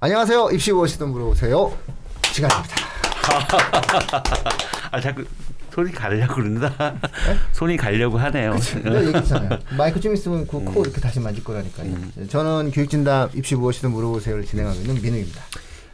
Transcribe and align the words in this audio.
안녕하세요. 0.00 0.50
입시 0.52 0.72
무엇이든 0.72 1.08
물어보세요. 1.08 1.72
시간입니다. 2.32 2.76
아 4.92 5.00
자꾸 5.00 5.24
손이 5.74 5.90
가려고 5.92 6.34
그런다. 6.36 6.94
손이 7.52 7.76
가려고 7.76 8.16
하네요. 8.18 8.54
마이크 9.76 10.00
좀 10.00 10.14
있으면 10.14 10.46
그 10.46 10.58
코 10.60 10.82
이렇게 10.82 11.00
다시 11.00 11.18
만질 11.20 11.42
거라니까요. 11.42 11.94
저는 12.28 12.70
교육진담 12.70 13.30
입시 13.34 13.54
무엇이든 13.56 13.90
물어보세요를 13.90 14.44
진행하고 14.44 14.78
있는 14.80 14.94
민우입니다. 15.02 15.40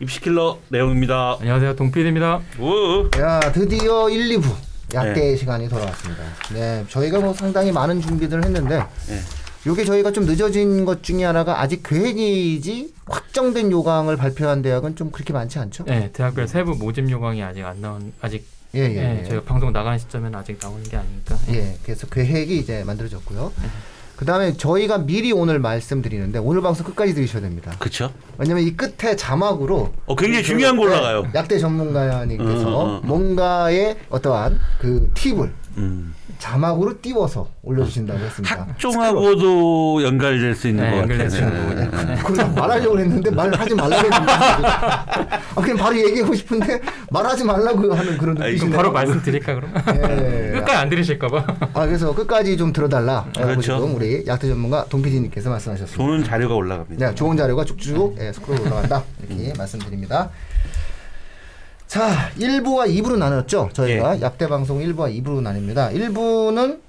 입시킬러 0.01 0.59
내용입니다. 0.69 1.39
안녕하세요. 1.41 1.75
동필입니다. 1.77 2.41
우. 2.61 3.09
야 3.19 3.41
드디어 3.53 4.11
1, 4.11 4.39
2부 4.39 4.55
약대 4.93 5.15
네. 5.15 5.37
시간이 5.37 5.69
돌아왔습니다. 5.69 6.23
네, 6.53 6.85
저희가 6.89 7.21
뭐 7.21 7.33
상당히 7.33 7.73
많은 7.73 8.01
준비들을 8.03 8.45
했는데 8.45 8.85
네. 9.09 9.21
요게 9.67 9.85
저희가 9.85 10.13
좀 10.13 10.27
늦어진 10.27 10.85
것 10.85 11.03
중에 11.03 11.25
하나가 11.25 11.61
아직 11.61 11.83
계획이지 11.83 12.93
확정된 13.07 13.71
요강을 13.71 14.17
발표한 14.17 14.61
대학은 14.63 14.95
좀 14.97 15.11
그렇게 15.11 15.33
많지 15.33 15.59
않죠? 15.59 15.85
네, 15.85 16.11
대학별 16.13 16.47
세부 16.47 16.75
모집 16.75 17.11
요강이 17.11 17.43
아직 17.43 17.65
안 17.65 17.81
나온 17.81 18.13
아직 18.21 18.47
예, 18.75 18.81
예. 18.81 18.97
예, 18.97 19.21
예. 19.21 19.25
저희가 19.25 19.45
방송 19.45 19.73
나가는 19.73 19.99
시점에는 19.99 20.39
아직 20.39 20.59
나오는 20.61 20.83
게 20.83 20.97
아니니까. 20.97 21.39
예, 21.51 21.77
그래서 21.85 22.07
계획이 22.09 22.59
이제 22.59 22.83
만들어졌고요. 22.85 23.53
그 24.17 24.25
다음에 24.25 24.53
저희가 24.57 24.99
미리 24.99 25.33
오늘 25.33 25.59
말씀드리는데 25.59 26.39
오늘 26.39 26.61
방송 26.61 26.87
끝까지 26.87 27.15
들으셔야 27.15 27.43
됩니다. 27.43 27.75
그쵸? 27.79 28.13
왜냐면 28.39 28.65
이 28.65 28.77
끝에 28.77 29.17
자막으로 29.17 29.93
어 30.07 30.17
굉장히 30.17 30.45
중요한 30.45 30.77
거 30.77 30.83
올라가요. 30.83 31.23
네, 31.23 31.31
약대 31.35 31.59
전문가님께서 31.59 32.85
음, 32.85 32.91
음, 32.91 33.01
음. 33.03 33.09
뭔가의 33.09 33.97
어떠한 34.11 34.61
그 34.81 35.11
팁을 35.15 35.53
음. 35.79 36.15
자막으로 36.45 37.01
띄워서 37.01 37.49
올려주신다고 37.63 38.21
했습니다. 38.23 38.67
학종하고도 38.69 40.03
연결될 40.03 40.55
수 40.55 40.69
있는 40.69 40.85
네, 40.85 40.91
것 40.91 41.09
같아요. 41.09 41.25
있는 41.25 41.75
네. 41.75 41.91
부분이요. 41.91 42.23
그걸 42.23 42.53
말하려고 42.53 43.01
했는데 43.01 43.31
말하지 43.31 43.75
말라고 43.75 44.05
했는데 44.05 44.33
아, 44.33 45.55
그냥 45.55 45.77
바로 45.79 45.97
얘기하고 45.97 46.35
싶은데 46.35 46.83
말하지 47.11 47.45
말라고 47.45 47.95
하는 47.95 48.19
그런 48.19 48.37
아, 48.43 48.45
그럼 48.45 48.71
바로 48.73 48.93
말씀드릴까 48.93 49.55
그럼? 49.55 49.73
예. 49.89 50.51
끝까지 50.53 50.73
안 50.75 50.91
들으실까 50.91 51.29
봐. 51.29 51.47
아 51.73 51.87
그래서 51.87 52.15
끝까지 52.15 52.59
좀 52.59 52.75
들어달라. 52.75 53.25
라고 53.35 53.49
그렇죠. 53.49 53.77
지금 53.79 53.95
우리 53.97 54.25
약대 54.27 54.47
전문가 54.47 54.85
동 54.91 55.01
PD님께서 55.01 55.49
말씀하셨습니다. 55.49 55.97
좋은 55.97 56.23
자료가 56.25 56.55
올라갑니다. 56.55 57.09
네, 57.09 57.15
좋은 57.15 57.39
자료가 57.39 57.65
쭉쭉 57.65 58.19
예, 58.21 58.33
스크롤 58.35 58.61
올라간다. 58.61 59.03
이렇게 59.27 59.55
말씀드립니다. 59.57 60.29
자, 61.95 62.29
1부와 62.41 62.89
2부로 62.89 63.17
나눴죠. 63.19 63.71
저희가 63.73 64.21
약대 64.21 64.49
방송 64.49 64.81
1부와 64.81 65.17
2부로 65.17 65.41
나뉩니다. 65.41 65.95
1부는 65.95 66.81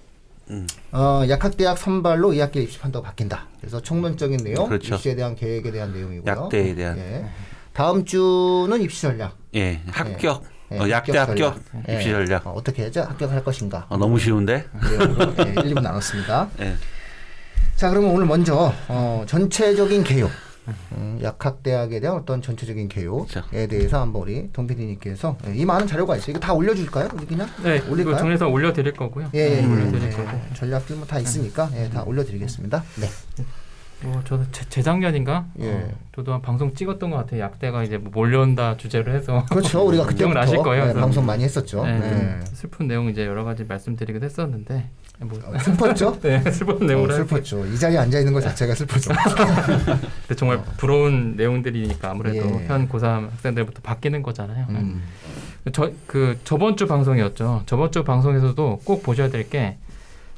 음. 0.50 0.68
어, 0.94 1.22
약학대학 1.30 1.78
선발로 1.78 2.32
2학기 2.32 2.56
입시 2.56 2.80
판도가 2.80 3.10
바뀐다. 3.10 3.46
그래서 3.60 3.80
총론적인 3.80 4.38
내용, 4.38 4.68
그렇죠. 4.68 4.96
입시에 4.96 5.14
대한 5.14 5.36
계획에 5.36 5.70
대한 5.70 5.94
내용이고요. 5.94 6.32
약대에 6.32 6.74
대한. 6.74 6.98
예. 6.98 7.26
다음 7.74 8.04
주는 8.04 8.82
입시 8.82 9.04
전략. 9.04 9.38
예, 9.54 9.80
합격. 9.92 10.44
예, 10.72 10.80
어, 10.80 10.90
약대 10.90 11.16
합격, 11.16 11.38
전략. 11.38 11.88
입시 11.88 12.08
예. 12.08 12.12
전략. 12.12 12.48
어, 12.48 12.54
어떻게 12.54 12.82
해야죠? 12.82 13.02
합격할 13.02 13.44
것인가? 13.44 13.86
어, 13.90 13.98
너무 13.98 14.18
쉬운데? 14.18 14.66
내용으로 14.90 15.36
예, 15.38 15.50
1, 15.52 15.56
2부 15.56 15.82
나눴습니다. 15.84 16.50
예. 16.62 16.74
자, 17.76 17.92
그러면 17.92 18.10
오늘 18.10 18.26
먼저 18.26 18.74
어, 18.88 19.24
전체적인 19.28 20.04
개요. 20.04 20.32
음, 20.94 21.20
약학대학에 21.22 22.00
대한 22.00 22.18
어떤 22.18 22.42
전체적인 22.42 22.88
개요에 22.88 23.26
그렇죠. 23.28 23.42
대해서 23.52 24.02
한번 24.02 24.24
우리 24.24 24.50
동 24.52 24.66
PD님께서 24.68 25.38
예, 25.48 25.56
이 25.56 25.66
많은 25.66 25.88
자료가 25.88 26.16
있어요. 26.18 26.32
이거 26.32 26.40
다 26.40 26.54
올려줄까요? 26.54 27.10
우리 27.14 27.26
그냥 27.26 27.48
네, 27.64 27.82
올릴까요? 27.88 28.18
정리해서 28.18 28.48
올려드릴 28.48 28.94
거고요. 28.94 29.30
예, 29.36 29.58
예, 29.58 29.64
음, 29.64 29.78
예, 29.78 29.82
올려드릴 29.84 30.12
예. 30.12 30.16
거고. 30.16 30.54
전략들 30.56 30.96
뭐다 30.98 31.20
있으니까 31.20 31.70
예, 31.76 31.90
다 31.90 32.04
올려드리겠습니다. 32.04 32.84
네. 33.00 33.08
뭐 34.04 34.22
저도 34.26 34.44
재, 34.52 34.66
재작년인가? 34.70 35.46
예. 35.60 35.72
어, 35.72 35.90
저도 36.16 36.34
한 36.34 36.42
방송 36.42 36.74
찍었던 36.74 37.10
것 37.10 37.18
같아요. 37.18 37.42
약대가 37.42 37.84
이제 37.84 37.98
뭐 37.98 38.12
몰려온다 38.14 38.78
주제로 38.78 39.12
해서. 39.14 39.46
그렇죠. 39.50 39.88
우리가 39.88 40.04
그때부터 40.08 40.26
기억나실 40.34 40.58
거예요. 40.58 40.82
예, 40.82 40.88
그래서. 40.88 41.00
방송 41.00 41.26
많이 41.26 41.44
했었죠. 41.44 41.84
네, 41.86 41.96
예. 41.96 42.46
좀 42.46 42.56
슬픈 42.56 42.88
내용 42.88 43.08
이제 43.10 43.26
여러 43.26 43.44
가지 43.44 43.64
말씀드리기도 43.64 44.26
했었는데. 44.26 44.90
뭐, 45.20 45.40
어, 45.46 45.58
슬펐죠? 45.60 46.20
네, 46.22 46.40
슬픈 46.52 46.86
내용으로 46.88 47.14
어. 47.14 47.18
슬펐죠. 47.18 47.66
이 47.68 47.78
자리에 47.78 47.98
앉아 47.98 48.20
있는 48.20 48.34
것 48.34 48.42
자체가 48.42 48.76
슬프죠. 48.76 49.12
근데 50.28 50.36
정말 50.36 50.62
부러운 50.78 51.36
내용들이니까 51.38 52.12
아무래도 52.12 52.38
예. 52.62 52.66
현 52.68 52.88
고3 52.90 53.32
학생들부터 53.32 53.82
바뀌는 53.82 54.22
거잖아요. 54.24 54.66
음. 54.70 55.02
저 55.72 55.92
그 56.06 56.38
저번 56.44 56.78
주 56.78 56.86
방송이었죠. 56.86 57.64
저번 57.66 57.92
주 57.92 58.04
방송에서도 58.04 58.82
꼭 58.84 59.02
보셔야 59.04 59.30
될 59.30 59.50
게 59.50 59.78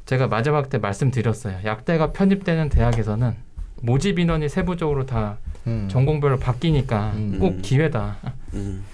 제가 0.06 0.26
마지막 0.26 0.70
때 0.70 0.78
말씀드렸어요. 0.78 1.58
약대가 1.66 2.12
편입되는 2.12 2.70
대학에서는 2.70 3.34
모집 3.82 4.18
인원이 4.18 4.48
세부적으로 4.48 5.04
다 5.06 5.36
음. 5.66 5.86
전공별로 5.90 6.38
바뀌니까 6.38 7.12
음. 7.16 7.38
꼭 7.40 7.60
기회다. 7.60 8.16
음. 8.54 8.84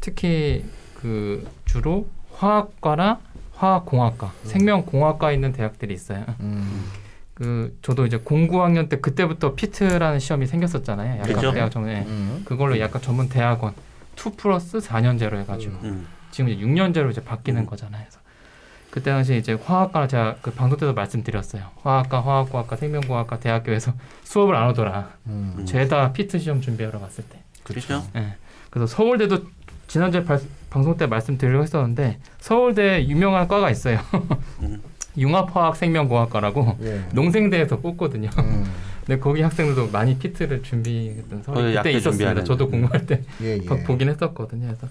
특히 0.00 0.64
그 1.00 1.46
주로 1.64 2.08
화학과나 2.32 3.20
화학공학과, 3.64 4.32
생명공학과 4.44 5.32
있는 5.32 5.52
대학들이 5.52 5.94
있어요. 5.94 6.24
음. 6.40 6.84
그 7.32 7.76
저도 7.82 8.06
이제 8.06 8.18
09학년 8.18 8.88
때 8.88 9.00
그때부터 9.00 9.54
피트라는 9.54 10.20
시험이 10.20 10.46
생겼었잖아요. 10.46 11.20
약간 11.20 11.34
그죠? 11.34 11.52
대학 11.52 11.70
전에 11.70 12.02
음. 12.02 12.42
그걸로 12.44 12.78
약간 12.78 13.02
전문 13.02 13.28
대학원 13.28 13.74
2 14.16 14.36
플러스 14.36 14.78
4년제로 14.78 15.38
해가지고 15.38 15.74
음. 15.82 16.06
지금 16.30 16.50
이제 16.50 16.64
6년제로 16.64 17.10
이제 17.10 17.24
바뀌는 17.24 17.62
음. 17.62 17.66
거잖아요. 17.66 18.04
그래서 18.04 18.20
그때 18.90 19.10
당시 19.10 19.36
이제 19.36 19.54
화학과 19.54 20.06
제가 20.06 20.36
그 20.42 20.52
방송 20.52 20.78
때도 20.78 20.94
말씀드렸어요. 20.94 21.64
화학과, 21.82 22.20
화학공학과, 22.20 22.76
생명공학과 22.76 23.40
대학교에서 23.40 23.94
수업을 24.22 24.54
안 24.54 24.68
오더라. 24.68 25.10
음. 25.26 25.64
죄다 25.66 26.12
피트 26.12 26.38
시험 26.38 26.60
준비하러 26.60 27.00
갔을 27.00 27.24
때. 27.24 27.42
그렇죠. 27.64 28.04
예. 28.14 28.36
그래서 28.70 28.86
서울대도 28.86 29.42
지난주에 29.86 30.24
발- 30.24 30.40
방송 30.70 30.96
때 30.96 31.06
말씀드리려고 31.06 31.62
했었는데 31.62 32.18
서울대 32.40 33.06
유명한 33.06 33.46
과가 33.48 33.70
있어요. 33.70 33.98
음. 34.62 34.80
융합화학생명공학과라고 35.16 36.76
예. 36.82 37.04
농생대에서 37.12 37.78
뽑거든요. 37.78 38.30
음. 38.38 38.64
근데 39.06 39.20
거기 39.20 39.42
학생들도 39.42 39.90
많이 39.92 40.18
피트를 40.18 40.62
준비했던 40.62 41.38
어, 41.40 41.42
서울에 41.44 41.74
그때 41.74 41.90
있었습니다. 41.90 42.10
준비하는. 42.10 42.44
저도 42.44 42.68
공부할 42.68 43.06
때 43.06 43.22
예, 43.42 43.58
예. 43.62 43.84
보긴 43.84 44.08
했었거든요. 44.08 44.66
그래서 44.66 44.88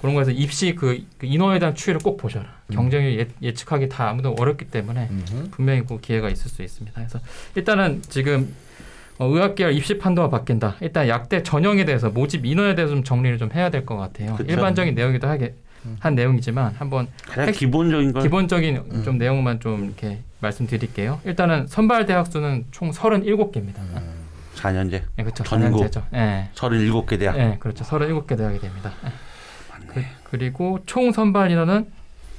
그런 0.00 0.14
거에서 0.14 0.30
입시 0.30 0.74
그, 0.74 1.04
그 1.18 1.26
인원에 1.26 1.58
대한 1.58 1.74
추이를 1.74 2.00
꼭 2.00 2.16
보셔라. 2.16 2.46
음. 2.70 2.74
경쟁이 2.74 3.18
예, 3.18 3.28
예측하기 3.42 3.88
다 3.90 4.08
아무도 4.08 4.34
어렵기 4.38 4.64
때문에 4.64 5.08
음흠. 5.10 5.50
분명히 5.50 5.84
그 5.86 6.00
기회가 6.00 6.30
있을 6.30 6.50
수 6.50 6.62
있습니다. 6.62 6.94
그래서 6.96 7.20
일단은 7.54 8.02
지금 8.08 8.42
어, 8.42 8.89
의학계열 9.26 9.72
입시 9.74 9.98
판도가 9.98 10.30
바뀐다. 10.30 10.76
일단 10.80 11.08
약대 11.08 11.42
전형에 11.42 11.84
대해서 11.84 12.10
모집 12.10 12.46
인원에 12.46 12.74
대해서 12.74 12.94
좀 12.94 13.04
정리를 13.04 13.38
좀 13.38 13.50
해야 13.54 13.68
될 13.70 13.84
것 13.84 13.96
같아요. 13.96 14.36
그쵸. 14.36 14.50
일반적인 14.52 14.94
내용이기도 14.94 15.28
하게 15.28 15.54
음. 15.86 15.96
한 16.00 16.14
내용이지만 16.14 16.74
한번 16.78 17.08
가장 17.26 17.48
핵- 17.48 17.52
기본적인 17.56 18.12
건 18.12 18.22
기본적인 18.22 18.76
음. 18.92 19.02
좀 19.04 19.18
내용만 19.18 19.60
좀 19.60 19.84
이렇게 19.86 20.20
말씀드릴게요. 20.40 21.20
일단은 21.24 21.66
선발 21.66 22.06
대학 22.06 22.26
수는 22.26 22.64
총 22.70 22.90
37개입니다. 22.90 23.78
음. 23.78 24.20
4년제. 24.56 25.02
예, 25.18 25.22
그렇죠. 25.22 25.42
전국. 25.44 25.80
4년제죠. 25.86 26.02
예. 26.14 26.48
37개 26.54 27.18
대학. 27.18 27.38
예, 27.38 27.56
그렇죠. 27.58 27.84
37개 27.84 28.36
대학이 28.36 28.58
됩니다. 28.58 28.92
예. 29.04 29.08
맞네. 29.94 30.06
그, 30.24 30.36
리고총 30.36 31.12
선발 31.12 31.50
인원은 31.50 31.86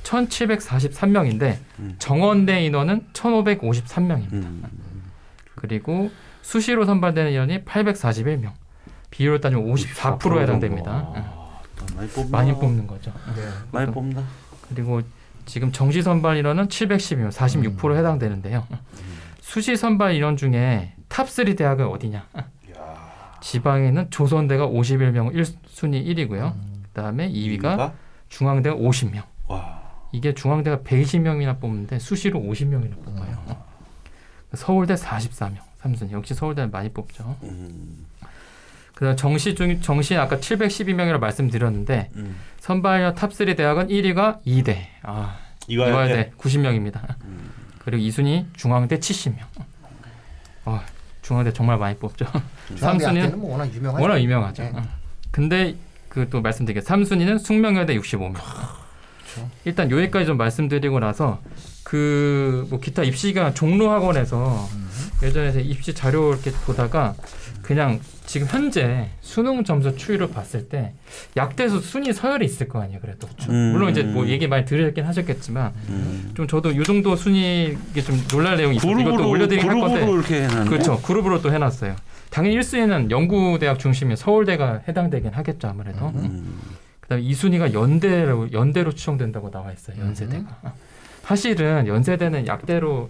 1,743명인데 0.03 1.57
음. 1.79 1.95
정원대 1.99 2.63
인원은 2.65 3.05
1,553명입니다. 3.13 4.33
음. 4.33 4.63
그리고 5.55 6.11
수시로 6.41 6.85
선발되는 6.85 7.31
인원이 7.31 7.63
841명. 7.65 8.51
비율로 9.11 9.39
따지면 9.41 9.65
54%에 9.73 10.43
해당됩니다. 10.43 11.11
예. 11.15 11.19
와, 11.19 11.61
또 11.75 12.21
많이? 12.29 12.29
많이 12.31 12.53
뽑는 12.53 12.87
거죠. 12.87 13.11
네. 13.35 13.41
많이 13.71 13.85
또- 13.87 13.91
뽑나? 13.93 14.23
그리고 14.69 15.01
지금 15.45 15.71
정시 15.71 16.01
선발 16.01 16.37
인원은 16.37 16.67
712명, 16.69 17.29
46% 17.31 17.97
해당되는데요. 17.97 18.65
수시 19.41 19.75
선발 19.75 20.15
인원 20.15 20.37
중에 20.37 20.93
탑3 21.09 21.57
대학은 21.57 21.87
어디냐? 21.87 22.25
지방에는 23.41 24.11
조선대가 24.11 24.67
51명 24.67 25.33
1순위 25.33 26.05
1위고요. 26.07 26.53
그다음에 26.83 27.29
2위가 27.29 27.91
중앙대가 28.29 28.75
50명. 28.75 29.23
와. 29.47 29.81
이게 30.13 30.33
중앙대가 30.33 30.77
120명이나 30.79 31.59
뽑는데 31.59 31.99
수시로 31.99 32.39
50명이나 32.39 33.03
뽑아요. 33.03 33.61
서울대 34.53 34.93
44명, 34.93 35.57
3순위. 35.83 36.11
역시 36.11 36.33
서울대는 36.33 36.71
많이 36.71 36.89
뽑죠. 36.89 37.37
음. 37.43 38.05
그다음 38.95 39.15
정시 39.17 39.55
중 39.55 39.81
정시 39.81 40.15
아까 40.15 40.37
712명이라고 40.37 41.19
말씀드렸는데 41.19 42.11
음. 42.15 42.35
선발형 42.59 43.15
탑3 43.15 43.57
대학은 43.57 43.87
1위가 43.87 44.39
이대. 44.45 44.89
아, 45.01 45.37
이화여대. 45.67 45.91
이화여대 45.91 46.31
90명입니다. 46.37 47.15
그리고 47.79 48.03
2순위 48.03 48.45
중앙대 48.53 48.97
70명. 48.99 49.39
어, 50.65 50.79
중앙대 51.23 51.51
정말 51.51 51.77
많이 51.79 51.97
뽑죠. 51.97 52.25
3순위는 52.75 53.35
뭐 53.37 53.53
워낙 53.53 53.73
유명하죠. 53.73 54.03
워낙 54.03 54.19
유명하죠. 54.21 54.63
네. 54.63 54.71
어. 54.75 54.83
근데 55.31 55.75
그 56.09 56.29
또 56.29 56.41
말씀드리게 56.41 56.85
3순위는 56.85 57.39
숙명여대 57.39 57.95
65명. 57.97 58.35
일단 59.65 59.89
여기까지 59.89 60.25
좀 60.25 60.37
말씀드리고 60.37 60.99
나서 60.99 61.41
그 61.83 62.67
뭐 62.69 62.79
기타 62.79 63.01
입시가 63.03 63.53
종로학원에서 63.53 64.67
예전에 65.23 65.61
입시 65.61 65.93
자료 65.93 66.31
이렇게 66.31 66.51
보다가 66.51 67.15
그냥 67.61 67.99
지금 68.25 68.47
현재 68.47 69.09
수능 69.21 69.63
점수 69.63 69.95
추이를 69.95 70.29
봤을 70.31 70.67
때 70.67 70.93
약대에서 71.37 71.79
순위 71.79 72.11
서열이 72.13 72.45
있을 72.45 72.67
거 72.67 72.81
아니에요. 72.81 72.99
그래도 73.01 73.27
음. 73.49 73.71
물론 73.73 73.91
이제 73.91 74.03
뭐 74.03 74.27
얘기 74.27 74.47
많이 74.47 74.65
들으셨긴 74.65 75.05
하셨겠지만 75.05 75.73
음. 75.89 76.31
좀 76.33 76.47
저도 76.47 76.75
요 76.75 76.83
정도 76.83 77.15
순위 77.15 77.77
이게 77.91 78.01
좀 78.01 78.19
놀랄 78.29 78.57
내용이 78.57 78.77
이것도 78.77 78.93
그룹으로 78.95 79.29
올려드리긴 79.29 79.69
할 79.69 79.79
건데 79.79 79.93
그룹으로 79.99 80.19
이렇게 80.19 80.43
해놨네. 80.43 80.69
그렇죠. 80.69 81.01
그룹으로 81.01 81.41
또 81.41 81.51
해놨어요. 81.53 81.95
당연히 82.29 82.57
1순위는 82.59 83.11
영구대학 83.11 83.79
중심인 83.79 84.15
서울대가 84.15 84.81
해당되긴 84.87 85.31
하겠죠 85.33 85.67
아무래도. 85.67 86.07
음. 86.07 86.59
그다음에 87.01 87.23
2순위가 87.23 87.73
연대로 87.73 88.51
연대로 88.53 88.93
추정된다고 88.93 89.51
나와 89.51 89.71
있어요. 89.71 89.97
연세대가. 89.99 90.73
사실은 91.23 91.87
연세대는 91.87 92.47
약대로 92.47 93.09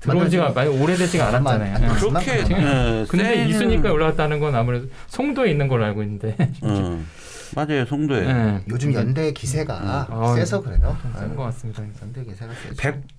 들어온 0.00 0.30
지가 0.30 0.50
많이 0.50 0.70
오래되지가 0.70 1.28
않았잖아요. 1.28 1.74
안- 1.76 1.84
안- 1.84 1.90
예. 1.94 1.98
그렇게 2.00 2.32
예, 2.38 3.04
근데 3.08 3.46
세는- 3.46 3.50
2순위까지 3.82 3.92
올라갔다는 3.92 4.40
건 4.40 4.54
아무래도 4.54 4.86
송도에 5.08 5.50
있는 5.50 5.68
걸로 5.68 5.84
알고 5.84 6.02
있는데. 6.02 6.36
음. 6.64 7.06
맞아요, 7.54 7.84
송도에. 7.84 8.26
예. 8.26 8.60
요즘 8.70 8.94
연대 8.94 9.32
기세가 9.32 10.06
음. 10.10 10.36
세서 10.36 10.62
그래요. 10.62 10.96
센것 11.18 11.36
같습니다. 11.36 11.82
연대 12.02 12.24
기세가 12.24 12.52
세죠. 12.54 12.76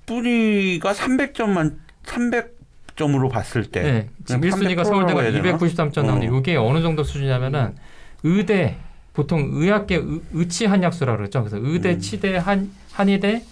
100분위가 0.07 0.93
300점만 0.93 1.75
300점으로 2.05 3.29
봤을 3.29 3.65
때 3.65 3.81
네. 3.81 4.09
지금 4.25 4.41
그냥 4.41 4.57
1순위가 4.59 4.81
300% 4.81 4.85
서울대가 4.85 5.21
라고 5.21 5.21
해야 5.21 5.31
되나? 5.43 5.57
293점 5.57 6.05
나오는데 6.05 6.27
어. 6.33 6.39
이게 6.39 6.55
어느 6.55 6.81
정도 6.81 7.03
수준이냐면은 7.03 7.75
의대 8.23 8.77
보통 9.13 9.49
의학계 9.51 9.97
의- 9.97 10.21
의치 10.33 10.65
한약수라 10.65 11.17
그러죠. 11.17 11.43
그래서 11.43 11.57
의대, 11.61 11.91
음. 11.95 11.99
치대, 11.99 12.37
한 12.37 12.71
한의대 12.93 13.43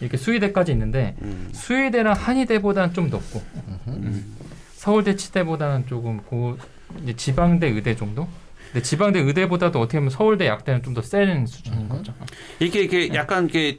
이렇게 0.00 0.16
수의대까지 0.16 0.72
있는데 0.72 1.14
음. 1.22 1.48
수의대는 1.52 2.12
한의대보다는 2.14 2.92
좀 2.94 3.08
높고 3.10 3.42
음. 3.88 4.36
서울대 4.74 5.16
치대보다는 5.16 5.86
조금 5.86 6.18
고 6.22 6.56
이제 7.02 7.14
지방대 7.14 7.66
의대 7.68 7.96
정도. 7.96 8.28
근데 8.72 8.82
지방대 8.82 9.20
의대보다도 9.20 9.80
어떻게 9.80 9.98
보면 9.98 10.10
서울대 10.10 10.46
약대는 10.46 10.82
좀 10.82 10.94
더 10.94 11.00
센 11.02 11.46
수준인 11.46 11.80
음. 11.82 11.88
거죠. 11.88 12.12
이게 12.60 12.82
이게 12.82 13.14
약간 13.14 13.44
이렇게 13.44 13.78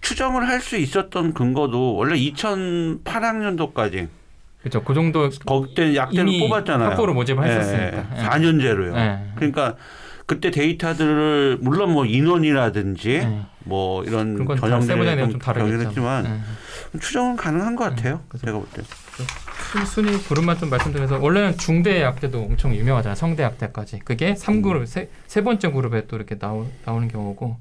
추정을 0.00 0.46
할 0.48 0.60
수 0.60 0.76
있었던 0.76 1.32
근거도 1.34 1.94
원래 1.94 2.16
2008학년도까지 3.04 4.08
그렇죠. 4.60 4.82
그 4.84 4.94
정도 4.94 5.28
그때 5.64 5.96
약대를 5.96 6.38
뽑았잖아요. 6.40 6.90
학부로 6.90 7.14
모집을 7.14 7.44
했었으니까. 7.44 7.96
예, 8.16 8.22
예. 8.22 8.22
4년제로요. 8.28 8.96
예. 8.96 9.18
그러니까 9.34 9.74
그때 10.26 10.50
데이터들을 10.52 11.58
물론 11.60 11.92
뭐 11.92 12.06
인원이라든지 12.06 13.10
예. 13.10 13.40
뭐 13.64 14.02
이런 14.04 14.34
내용 14.34 14.46
좀좀 14.46 15.38
다르겠죠. 15.38 15.76
경이했지만 15.78 16.42
예. 16.94 16.98
추정은 16.98 17.36
가능한 17.36 17.76
것 17.76 17.84
같아요. 17.84 18.20
그래서 18.28 18.46
제가 18.46 18.58
볼 18.58 18.66
때. 18.74 18.82
순- 19.72 19.86
순위 19.86 20.18
그룹만 20.24 20.58
좀 20.58 20.68
말씀드려서 20.70 21.18
원래는 21.18 21.56
중대 21.56 22.02
약대도 22.02 22.42
엄청 22.42 22.74
유명하잖아요. 22.74 23.14
성대 23.14 23.42
약대까지. 23.42 24.00
그게 24.04 24.34
3그룹 24.34 24.86
세, 24.86 25.08
세 25.26 25.42
번째 25.42 25.70
그룹에 25.70 26.06
또 26.06 26.16
이렇게 26.16 26.38
나오, 26.38 26.66
나오는 26.84 27.08
경우고 27.08 27.56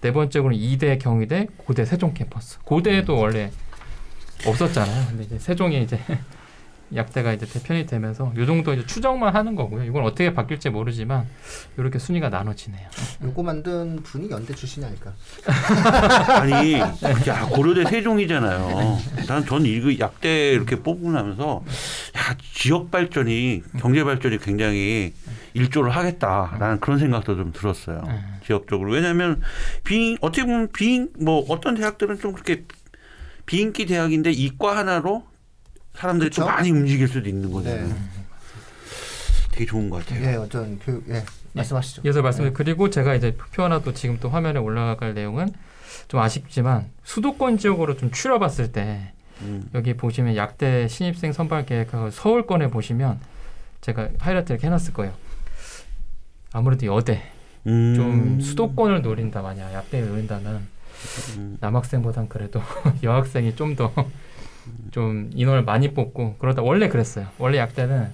네 0.00 0.12
번째 0.12 0.40
그룹은 0.40 0.56
이대 0.56 0.98
경희대 0.98 1.48
고대 1.56 1.84
세종 1.84 2.14
캠퍼스. 2.14 2.58
고대도 2.62 3.16
원래 3.16 3.50
없었잖아요. 4.46 5.06
근데 5.08 5.24
이제 5.24 5.38
세종이 5.38 5.82
이제 5.82 5.98
약대가 6.94 7.32
이제 7.32 7.44
대편이 7.46 7.86
되면서 7.86 8.32
요 8.36 8.46
정도 8.46 8.72
이제 8.72 8.86
추정만 8.86 9.34
하는 9.34 9.54
거고요. 9.54 9.84
이건 9.84 10.04
어떻게 10.04 10.32
바뀔지 10.32 10.70
모르지만 10.70 11.26
이렇게 11.76 11.98
순위가 11.98 12.30
나눠지네요. 12.30 12.88
요거 13.24 13.42
만든 13.42 14.02
분이 14.02 14.30
연대 14.30 14.54
출신이 14.54 14.86
아닐까. 14.86 15.12
아니, 16.40 16.74
야 16.74 17.46
고려대 17.50 17.84
세종이잖아요. 17.90 18.98
난 19.26 19.44
전 19.46 19.64
이거 19.64 19.98
약대 19.98 20.50
이렇게 20.52 20.76
뽑고 20.82 21.10
나면서 21.10 21.62
야 22.16 22.36
지역 22.52 22.90
발전이 22.90 23.62
경제 23.78 24.02
발전이 24.04 24.38
굉장히 24.38 25.14
일조를 25.54 25.90
하겠다라는 25.90 26.80
그런 26.80 26.98
생각도 26.98 27.36
좀 27.36 27.52
들었어요. 27.52 28.02
예. 28.08 28.44
지역적으로 28.46 28.92
왜냐하면 28.92 29.40
비 29.84 30.16
어떻게 30.20 30.44
보면 30.44 30.68
비인 30.72 31.10
뭐 31.20 31.44
어떤 31.48 31.74
대학들은 31.74 32.18
좀 32.20 32.32
그렇게 32.32 32.64
비인기 33.46 33.86
대학인데 33.86 34.30
이과 34.30 34.76
하나로 34.76 35.24
사람들이 35.98 36.30
좀 36.30 36.44
그쵸? 36.44 36.54
많이 36.54 36.70
움직일 36.70 37.08
수도 37.08 37.28
있는 37.28 37.50
거잖아요. 37.50 37.88
네. 37.88 37.94
되게 39.50 39.66
좋은 39.66 39.90
것 39.90 40.06
같아요. 40.06 40.24
예, 40.24 40.36
어떤 40.36 40.78
교육 40.78 41.08
예, 41.10 41.24
말씀하시죠. 41.54 42.02
이어서 42.04 42.22
말씀을 42.22 42.52
그리고 42.52 42.88
제가 42.88 43.16
이제 43.16 43.34
표표 43.34 43.64
하나 43.64 43.80
또 43.80 43.92
지금 43.92 44.18
또 44.20 44.28
화면에 44.28 44.60
올라갈 44.60 45.12
내용은 45.14 45.52
좀 46.06 46.20
아쉽지만 46.20 46.88
수도권 47.02 47.58
지역으로 47.58 47.96
좀 47.96 48.12
추려봤을 48.12 48.70
때 48.70 49.12
음. 49.40 49.68
여기 49.74 49.94
보시면 49.94 50.36
약대 50.36 50.86
신입생 50.86 51.32
선발 51.32 51.66
계획하고 51.66 52.10
서울권에 52.10 52.68
보시면 52.68 53.18
제가 53.80 54.10
하이라이트 54.20 54.52
이렇게 54.52 54.68
해놨을 54.68 54.92
거예요. 54.92 55.12
아무래도 56.52 56.86
여대 56.86 57.22
음. 57.66 57.94
좀 57.96 58.40
수도권을 58.40 59.02
노린다 59.02 59.42
만약 59.42 59.72
약대를 59.72 60.08
노린다면 60.08 60.68
음. 61.38 61.56
남학생보단 61.60 62.28
그래도 62.28 62.62
여학생이 63.02 63.56
좀더 63.56 63.92
좀 64.90 65.30
인원을 65.34 65.64
많이 65.64 65.92
뽑고 65.94 66.36
그러다 66.38 66.62
원래 66.62 66.88
그랬어요. 66.88 67.26
원래 67.38 67.58
약대는 67.58 68.08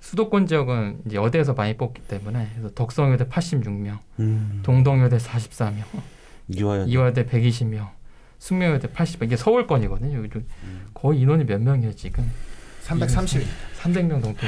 수도권 0.00 0.46
지역은 0.46 1.00
이제 1.06 1.16
여대에서 1.16 1.54
많이 1.54 1.76
뽑기 1.76 2.02
때문에 2.02 2.48
그래서 2.54 2.74
덕성여대 2.74 3.26
86명, 3.26 3.98
음. 4.20 4.60
동덕여대 4.62 5.16
44명, 5.16 5.82
이화여대. 6.48 6.90
이화여대 6.90 7.26
120명, 7.26 7.88
숙명여대 8.38 8.88
80명 8.88 9.24
이게 9.24 9.36
서울권이거든요. 9.36 10.16
여기 10.18 10.30
좀 10.30 10.46
거의 10.94 11.20
인원이 11.20 11.44
몇 11.44 11.60
명이에요 11.60 11.94
지금? 11.96 12.30
330. 12.82 13.42
300명 13.86 14.22
정도 14.22 14.28
이렇게 14.30 14.46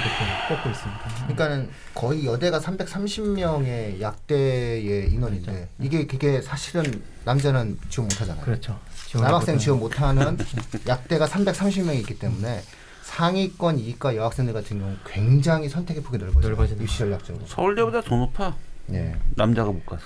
뽑고 0.48 0.70
있습니다. 0.70 1.00
그러니까는 1.16 1.70
거의 1.94 2.26
여대가 2.26 2.58
330명의 2.60 4.00
약대의 4.00 5.10
인원인데 5.12 5.68
이게 5.80 6.06
그게 6.06 6.40
사실은 6.42 7.02
남자는 7.24 7.78
지원 7.88 8.08
못 8.08 8.20
하잖아요. 8.20 8.44
그렇죠. 8.44 8.78
남학생. 9.14 9.58
지원 9.58 9.80
못하는 9.80 10.36
약대가 10.86 11.26
330명이 11.26 11.96
있기 12.00 12.18
때문에 12.18 12.62
상위권 13.02 13.78
이과 13.78 14.16
여학생들 14.16 14.52
같은 14.52 14.78
경우 14.78 14.94
굉장히 15.06 15.68
선택의 15.68 16.02
폭이 16.02 16.18
넓어져요. 16.18 16.50
넓어지는 16.50 16.82
입시 16.82 16.98
전략적으로. 16.98 17.46
서울대보다 17.46 18.02
더 18.02 18.16
높아. 18.16 18.54
네. 18.88 19.14
남자가 19.36 19.70
못 19.70 19.84
가서. 19.84 20.02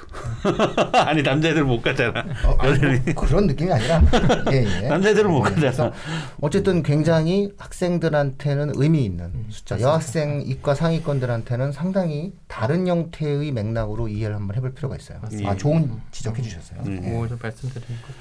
아니 1.07 1.23
남자애들 1.23 1.65
못 1.65 1.81
가잖아. 1.83 2.25
어, 2.45 2.57
아니, 2.59 2.79
뭐 3.15 3.25
그런 3.25 3.47
느낌이 3.47 3.73
아니라 3.73 4.03
예, 4.51 4.65
예. 4.65 4.89
남자애들은 4.89 5.31
못 5.31 5.41
가잖아. 5.43 5.61
그래서 5.61 5.93
어쨌든 6.41 6.83
굉장히 6.83 7.53
학생들한테는 7.59 8.73
의미 8.75 9.05
있는 9.05 9.27
음, 9.27 9.47
숫자. 9.51 9.77
맞습니다. 9.77 9.89
여학생 9.89 10.43
이과 10.47 10.75
상위권들한테는 10.75 11.73
상당히 11.73 12.33
다른 12.49 12.87
형태의 12.87 13.53
맥락으로 13.53 14.09
이해를 14.09 14.35
한번 14.37 14.57
해볼 14.57 14.75
필요가 14.75 14.97
있어요. 14.97 15.19
맞습니다. 15.23 15.51
아 15.51 15.57
좋은 15.57 16.01
지적해 16.11 16.43
주셨어요. 16.43 16.81
음. 16.87 17.01
예. 17.05 17.29
좀 17.29 17.39
말씀드리는 17.41 18.03
거고. 18.03 18.15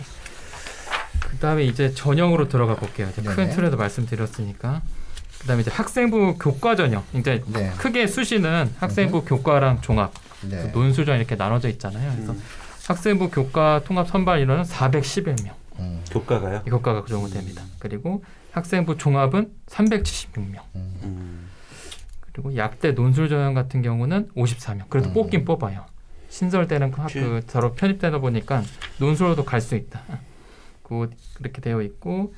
그다음에 1.32 1.64
이제 1.64 1.94
전형으로 1.94 2.50
들어가 2.50 2.76
볼게요. 2.76 3.08
이제 3.12 3.22
큰 3.22 3.36
네네. 3.36 3.50
틀에도 3.56 3.78
말씀드렸으니까. 3.78 4.82
그다음에 5.40 5.62
이제 5.62 5.72
학생부 5.72 6.38
교과 6.40 6.76
전형. 6.76 7.04
이제 7.16 7.44
네. 7.48 7.72
크게 7.78 8.06
수시는 8.06 8.72
학생부 8.80 9.26
교과랑 9.26 9.82
종합, 9.82 10.14
네. 10.50 10.68
논술전 10.72 11.18
이렇게 11.18 11.36
나눠져 11.36 11.70
있잖아요. 11.70 12.12
그래서 12.16 12.34
음. 12.34 12.42
학생부 12.88 13.30
교과 13.30 13.82
통합 13.86 14.08
선발 14.08 14.40
인원은 14.42 14.64
411명. 14.64 15.54
음, 15.80 16.04
교과가요? 16.12 16.64
이 16.66 16.70
교과가 16.70 17.04
그 17.04 17.10
정도 17.10 17.30
됩니다. 17.30 17.64
그리고 17.80 18.24
학생부 18.52 18.98
종합은 18.98 19.52
376명. 19.68 20.62
음. 20.76 21.00
음. 21.04 21.50
그리고 22.32 22.56
약대 22.58 22.92
논술 22.92 23.30
전형 23.30 23.54
같은 23.54 23.82
경우는 23.82 24.30
54명. 24.36 24.90
그래도 24.90 25.10
음. 25.10 25.14
뽑긴 25.14 25.46
뽑아요. 25.46 25.86
신설되는 26.30 26.92
그. 26.92 27.02
그 27.14 27.42
서로 27.48 27.74
편입되다 27.74 28.20
보니까 28.20 28.64
논술로도 29.00 29.44
갈 29.46 29.60
수 29.62 29.76
있다. 29.76 30.02
그 30.84 31.10
그렇게 31.36 31.62
되어 31.62 31.82
있고 31.82 32.34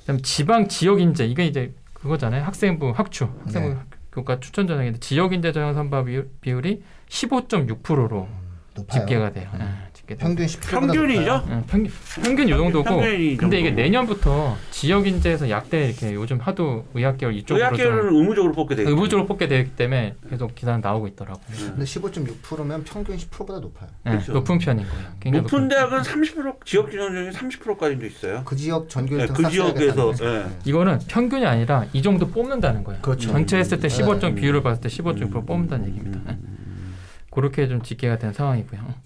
그다음 0.00 0.20
지방 0.22 0.68
지역 0.68 1.00
인재 1.00 1.24
이게 1.26 1.46
이제 1.46 1.72
그거잖아요. 1.94 2.44
학생부 2.44 2.92
학추 2.96 3.28
학생부 3.44 3.68
네. 3.70 3.76
교과 4.16 4.40
추천 4.40 4.66
전형인데 4.66 4.98
지역 5.00 5.34
인재 5.34 5.52
전형 5.52 5.74
선발 5.74 6.06
비율, 6.06 6.30
비율이 6.40 6.82
15.6%로 7.08 8.28
높아요. 8.74 9.00
집계가 9.00 9.30
돼요. 9.30 9.50
음. 9.54 9.85
예, 10.08 10.14
집계돼요. 10.14 10.18
평균 10.18 10.46
10%보다 10.46 10.92
평균이죠? 10.92 11.44
응, 11.48 11.64
평균 11.66 11.92
평균 12.22 12.48
요 12.48 12.56
정도고. 12.58 12.84
평균이 12.84 13.32
이 13.32 13.36
근데 13.36 13.60
이게. 13.60 13.70
내년부터 13.70 14.56
지역 14.70 15.06
인재에서 15.06 15.50
약대 15.50 15.86
이렇게 15.86 16.14
요즘 16.14 16.38
하도 16.40 16.84
의학계열 16.94 17.34
이쪽으로 17.34 17.46
좀 17.46 17.56
의학계를 17.58 18.12
의무적으로 18.14 18.52
뽑게 18.52 18.74
돼. 18.76 18.82
의무적으로 18.84 19.26
뽑게 19.26 19.48
되기 19.48 19.70
때문에 19.70 20.14
계속 20.30 20.54
기사는 20.54 20.80
나오고 20.80 21.08
있더라고요. 21.08 21.44
근데 21.58 21.84
15.6%면 21.84 22.84
평균 22.84 23.16
10%보다 23.16 23.58
높아요. 23.60 23.88
네, 24.04 24.12
그렇죠. 24.12 24.32
높은 24.32 24.58
편인 24.58 24.86
거예요. 24.88 25.06
굉장히 25.20 25.42
높은 25.42 25.58
높은. 25.62 25.68
대학은 25.68 26.00
30% 26.02 26.64
지역 26.64 26.90
중에 26.90 27.30
30%까지도 27.30 28.06
있어요. 28.06 28.42
그 28.44 28.56
지역 28.56 28.88
전교 28.88 29.16
네, 29.16 29.26
1등 29.26 29.34
그 29.34 29.50
지역에서, 29.50 30.12
네. 30.14 30.24
예. 30.26 30.46
이거는 30.64 30.98
평균이 31.08 31.44
아니라 31.46 31.84
이 31.92 32.02
정도 32.02 32.28
뽑는다는 32.28 32.84
거예요. 32.84 33.00
그렇죠. 33.02 33.30
전체 33.30 33.56
했을 33.58 33.80
때 33.80 33.88
네. 33.88 34.02
15점 34.04 34.36
비율을 34.36 34.62
봤을 34.62 34.80
때 34.82 34.88
15.6% 34.88 35.34
음. 35.36 35.46
뽑는다는 35.46 35.88
얘기입니다. 35.88 36.20
네. 36.26 36.38
음. 36.40 36.94
그렇게 37.30 37.68
좀 37.68 37.82
집계가 37.82 38.16
된 38.18 38.32
상황이고요. 38.32 39.05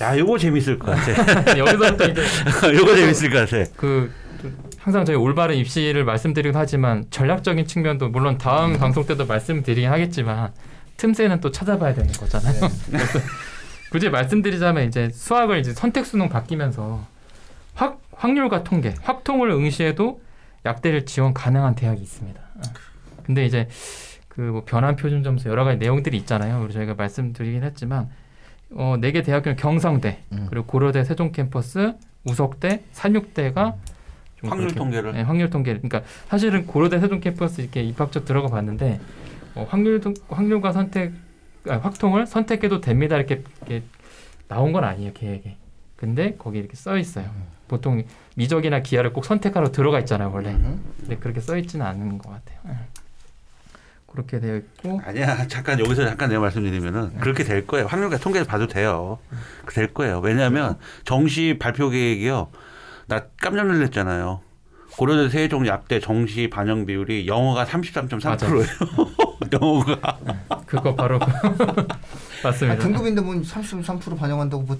야, 0.00 0.18
요거 0.18 0.38
재밌을 0.38 0.78
것 0.78 0.90
같아. 0.94 1.56
여기서부터 1.58 2.04
이제 2.08 2.22
요거 2.74 2.96
재밌을 2.96 3.30
것 3.30 3.48
같아. 3.48 3.70
그 3.76 4.10
항상 4.78 5.04
저희 5.04 5.16
올바른 5.16 5.56
입시를 5.56 6.04
말씀드리긴 6.04 6.56
하지만 6.58 7.04
전략적인 7.10 7.66
측면도 7.66 8.08
물론 8.10 8.36
다음 8.36 8.76
방송 8.78 9.06
때도 9.06 9.26
말씀드리긴 9.26 9.90
하겠지만 9.90 10.52
틈새는 10.96 11.40
또 11.40 11.50
찾아봐야 11.50 11.94
되는 11.94 12.12
거잖아요. 12.12 12.60
네. 12.90 12.98
굳이 13.90 14.10
말씀드리자면 14.10 14.86
이제 14.88 15.08
수학을 15.12 15.58
이제 15.60 15.72
선택 15.72 16.04
수능 16.04 16.28
바뀌면서 16.28 17.06
확 17.74 18.00
확률과 18.16 18.64
통계, 18.64 18.94
확통을 19.02 19.50
응시해도 19.50 20.20
약대를 20.66 21.06
지원 21.06 21.32
가능한 21.34 21.74
대학이 21.76 22.02
있습니다. 22.02 22.40
어. 22.40 22.60
근데 23.24 23.44
이제 23.46 23.68
그 24.28 24.40
뭐 24.42 24.64
변환 24.66 24.96
표준 24.96 25.22
점수 25.22 25.48
여러 25.48 25.64
가지 25.64 25.78
내용들이 25.78 26.16
있잖아요. 26.18 26.58
그리고 26.58 26.72
저희가 26.72 26.94
말씀드리긴 26.94 27.62
했지만 27.62 28.08
어, 28.76 28.96
네개 29.00 29.22
대학교는 29.22 29.56
경상대, 29.56 30.18
음. 30.32 30.46
그리고 30.50 30.66
고려대 30.66 31.04
세종 31.04 31.32
캠퍼스, 31.32 31.94
우석대, 32.24 32.82
산육대가 32.92 33.76
좀 34.36 34.50
확률 34.50 34.68
그렇게- 34.68 34.78
통계를 34.78 35.12
네, 35.12 35.22
확률 35.22 35.50
통계. 35.50 35.72
그러니까 35.74 36.02
사실은 36.28 36.66
고려대 36.66 36.98
세종 36.98 37.20
캠퍼스 37.20 37.60
이렇게 37.60 37.82
입학처 37.82 38.24
들어가 38.24 38.48
봤는데 38.48 39.00
어, 39.54 39.66
확률 39.68 40.00
통- 40.00 40.14
확률과 40.28 40.72
선택 40.72 41.12
아, 41.66 41.76
확통을 41.78 42.26
선택해도 42.26 42.80
됩니다 42.82 43.16
이렇게, 43.16 43.42
이렇게 43.60 43.82
나온 44.48 44.72
건 44.72 44.84
아니에요 44.84 45.12
계획에. 45.14 45.56
근데 45.96 46.34
거기 46.36 46.58
이렇게 46.58 46.74
써 46.76 46.98
있어요. 46.98 47.30
보통 47.68 48.02
미적이나 48.36 48.80
기하를 48.80 49.12
꼭 49.14 49.24
선택하러 49.24 49.72
들어가 49.72 49.98
있잖아요 50.00 50.30
원래. 50.34 50.50
음. 50.50 50.82
근데 51.00 51.16
그렇게 51.16 51.40
써 51.40 51.56
있지는 51.56 51.86
않은 51.86 52.18
것 52.18 52.30
같아요. 52.30 52.76
예. 54.14 54.22
그렇게 54.22 54.40
되어 54.40 54.56
있고. 54.56 55.00
아니야 55.04 55.46
잠깐 55.48 55.78
여기서 55.80 56.04
잠깐 56.06 56.28
내가 56.28 56.40
말씀드리면은 56.42 57.18
그렇게 57.18 57.44
될 57.44 57.66
거예요. 57.66 57.86
확률과 57.86 58.18
통계에서 58.18 58.48
봐도 58.48 58.66
돼요. 58.66 59.18
될 59.72 59.92
거예요. 59.92 60.20
왜냐하면 60.20 60.78
정시 61.04 61.56
발표 61.58 61.90
계획이요. 61.90 62.48
나 63.06 63.24
깜짝 63.40 63.66
놀랐잖아요. 63.66 64.40
고려대 64.96 65.28
세종 65.28 65.66
약대 65.66 65.98
정시 65.98 66.48
반영 66.48 66.86
비율이 66.86 67.26
영어가 67.26 67.64
33.3%예요. 67.66 68.64
영어가. 69.52 70.18
그거 70.66 70.94
바로 70.94 71.18
그- 71.18 71.24
아, 71.90 71.98
맞습니다. 72.44 72.78
등급인데 72.82 73.20
뭐 73.20 73.34
33% 73.34 74.16
반영한다고 74.16 74.62
뭐 74.62 74.78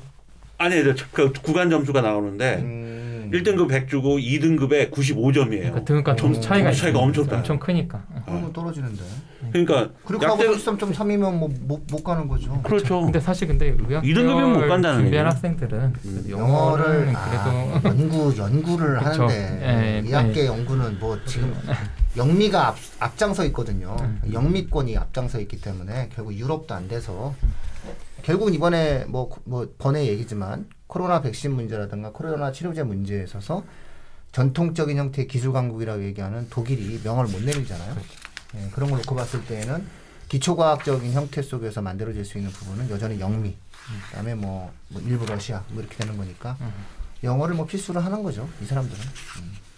아니 0.58 0.76
그 1.12 1.32
구간 1.32 1.68
점수가 1.68 2.00
나오는데 2.00 2.58
음. 2.62 3.13
1등급 3.34 3.68
100 3.68 3.88
주고 3.88 4.18
2등급에 4.18 4.90
95점이에요 4.90 5.48
그러니까 5.48 5.84
등급간 5.84 6.16
점수 6.16 6.40
차이가 6.40 6.70
점수 6.70 6.82
차이가. 6.82 6.98
엄청 7.00 7.26
나요. 7.26 7.36
엄청 7.38 7.58
크니까. 7.58 8.04
그러면 8.24 8.52
떨어지는데. 8.52 9.02
그러니까 9.50 9.90
그리고 10.04 10.24
하고 10.24 10.44
약대 10.44 10.56
33.3이면 10.56 11.34
뭐못 11.34 11.82
못 11.90 12.04
가는 12.04 12.28
거죠. 12.28 12.60
그렇죠 12.62 13.02
근데 13.02 13.20
사실 13.20 13.48
근데 13.48 13.76
의학 13.88 14.06
이 14.06 14.14
등급이면 14.14 14.52
못 14.52 14.60
간다는 14.68 15.00
준비한 15.00 15.06
얘기예요. 15.06 15.26
학생들은 15.26 15.92
음. 16.04 16.24
영어를 16.30 16.84
영어를 16.84 17.06
그래도 17.06 17.48
아, 17.48 17.80
연구 17.84 18.36
연구를 18.36 18.98
그쵸. 18.98 19.24
하는데 19.24 19.60
예, 19.62 20.02
의학계 20.06 20.46
연구는 20.46 20.98
뭐 20.98 21.18
지금 21.26 21.54
영미가 22.16 22.68
앞, 22.68 22.76
앞장서 23.00 23.44
있거든요. 23.46 23.96
음. 24.00 24.20
영미권이 24.32 24.96
앞장서 24.96 25.40
있기 25.40 25.60
때문에 25.60 26.10
결국 26.14 26.34
유럽도 26.34 26.74
안 26.74 26.88
돼서 26.88 27.34
결국은 28.22 28.54
이번에 28.54 29.04
뭐, 29.08 29.28
뭐 29.44 29.68
번의 29.78 30.08
얘기지만 30.08 30.66
코로나 30.86 31.20
백신 31.22 31.52
문제라든가 31.52 32.12
코로나 32.12 32.52
치료제 32.52 32.82
문제에 32.82 33.24
있어서 33.24 33.64
전통적인 34.32 34.96
형태의 34.96 35.28
기술 35.28 35.52
강국이라고 35.52 36.04
얘기하는 36.04 36.48
독일이 36.50 37.00
명을 37.02 37.26
못 37.26 37.42
내밀잖아요. 37.42 37.96
예, 38.56 38.70
그런 38.72 38.90
걸 38.90 38.98
놓고 38.98 39.14
봤을 39.14 39.44
때에는 39.44 39.86
기초과학적인 40.28 41.12
형태 41.12 41.42
속에서 41.42 41.82
만들어질 41.82 42.24
수 42.24 42.38
있는 42.38 42.50
부분은 42.50 42.90
여전히 42.90 43.20
영미, 43.20 43.54
그다음에 44.08 44.34
뭐, 44.34 44.72
뭐 44.88 45.00
일부 45.02 45.26
러시아 45.26 45.62
뭐 45.68 45.80
이렇게 45.80 45.96
되는 45.96 46.16
거니까 46.16 46.56
영어를 47.22 47.54
뭐 47.54 47.66
필수로 47.66 48.00
하는 48.00 48.22
거죠 48.22 48.48
이 48.60 48.64
사람들은. 48.64 49.00
음. 49.40 49.73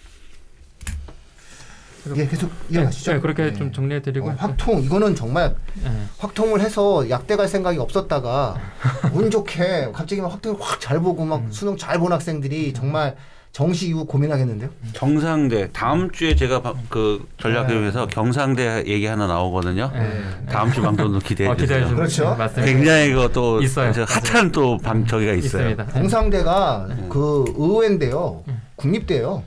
예, 2.16 2.26
계속 2.26 2.50
이어가시죠. 2.70 3.12
네, 3.14 3.20
그렇게 3.20 3.44
예. 3.44 3.52
좀 3.52 3.72
정리해드리고 3.72 4.28
어, 4.28 4.34
확통 4.38 4.80
이거는 4.82 5.14
정말 5.14 5.54
예. 5.84 5.90
확통을 6.18 6.60
해서 6.60 7.08
약대 7.10 7.36
갈 7.36 7.48
생각이 7.48 7.78
없었다가 7.78 8.56
운 9.12 9.30
좋게 9.30 9.90
갑자기 9.92 10.20
막 10.20 10.32
확통을 10.32 10.58
확 10.60 10.80
잘 10.80 11.00
보고 11.00 11.24
막 11.24 11.40
음. 11.40 11.48
수능 11.50 11.76
잘 11.76 11.98
본 11.98 12.12
학생들이 12.12 12.72
정말 12.74 13.16
정시 13.52 13.88
이후 13.88 14.04
고민하겠는데요. 14.04 14.68
경상대 14.92 15.70
다음 15.72 16.10
주에 16.10 16.34
제가 16.36 16.60
바- 16.60 16.74
그 16.90 17.26
전략교육에서 17.38 18.06
경상대 18.06 18.84
얘기 18.86 19.06
하나 19.06 19.26
나오거든요. 19.26 19.90
네. 19.94 20.22
다음 20.50 20.70
주 20.72 20.82
방송도 20.82 21.20
기대해 21.20 21.48
어, 21.48 21.56
주세요. 21.56 21.86
기대해 21.86 21.88
주세요. 21.88 21.96
그렇죠. 21.96 22.30
네, 22.32 22.36
맞습니다. 22.36 22.72
굉장히 22.72 23.12
그또 23.14 23.62
있어요. 23.62 23.92
핫한 24.06 24.52
또방 24.52 25.06
저기가 25.06 25.32
있어요. 25.32 25.70
있습니다. 25.70 25.86
경상대가 25.86 26.86
네. 26.90 27.06
그 27.08 27.44
의외인데요. 27.56 28.42
국립대예요. 28.76 29.42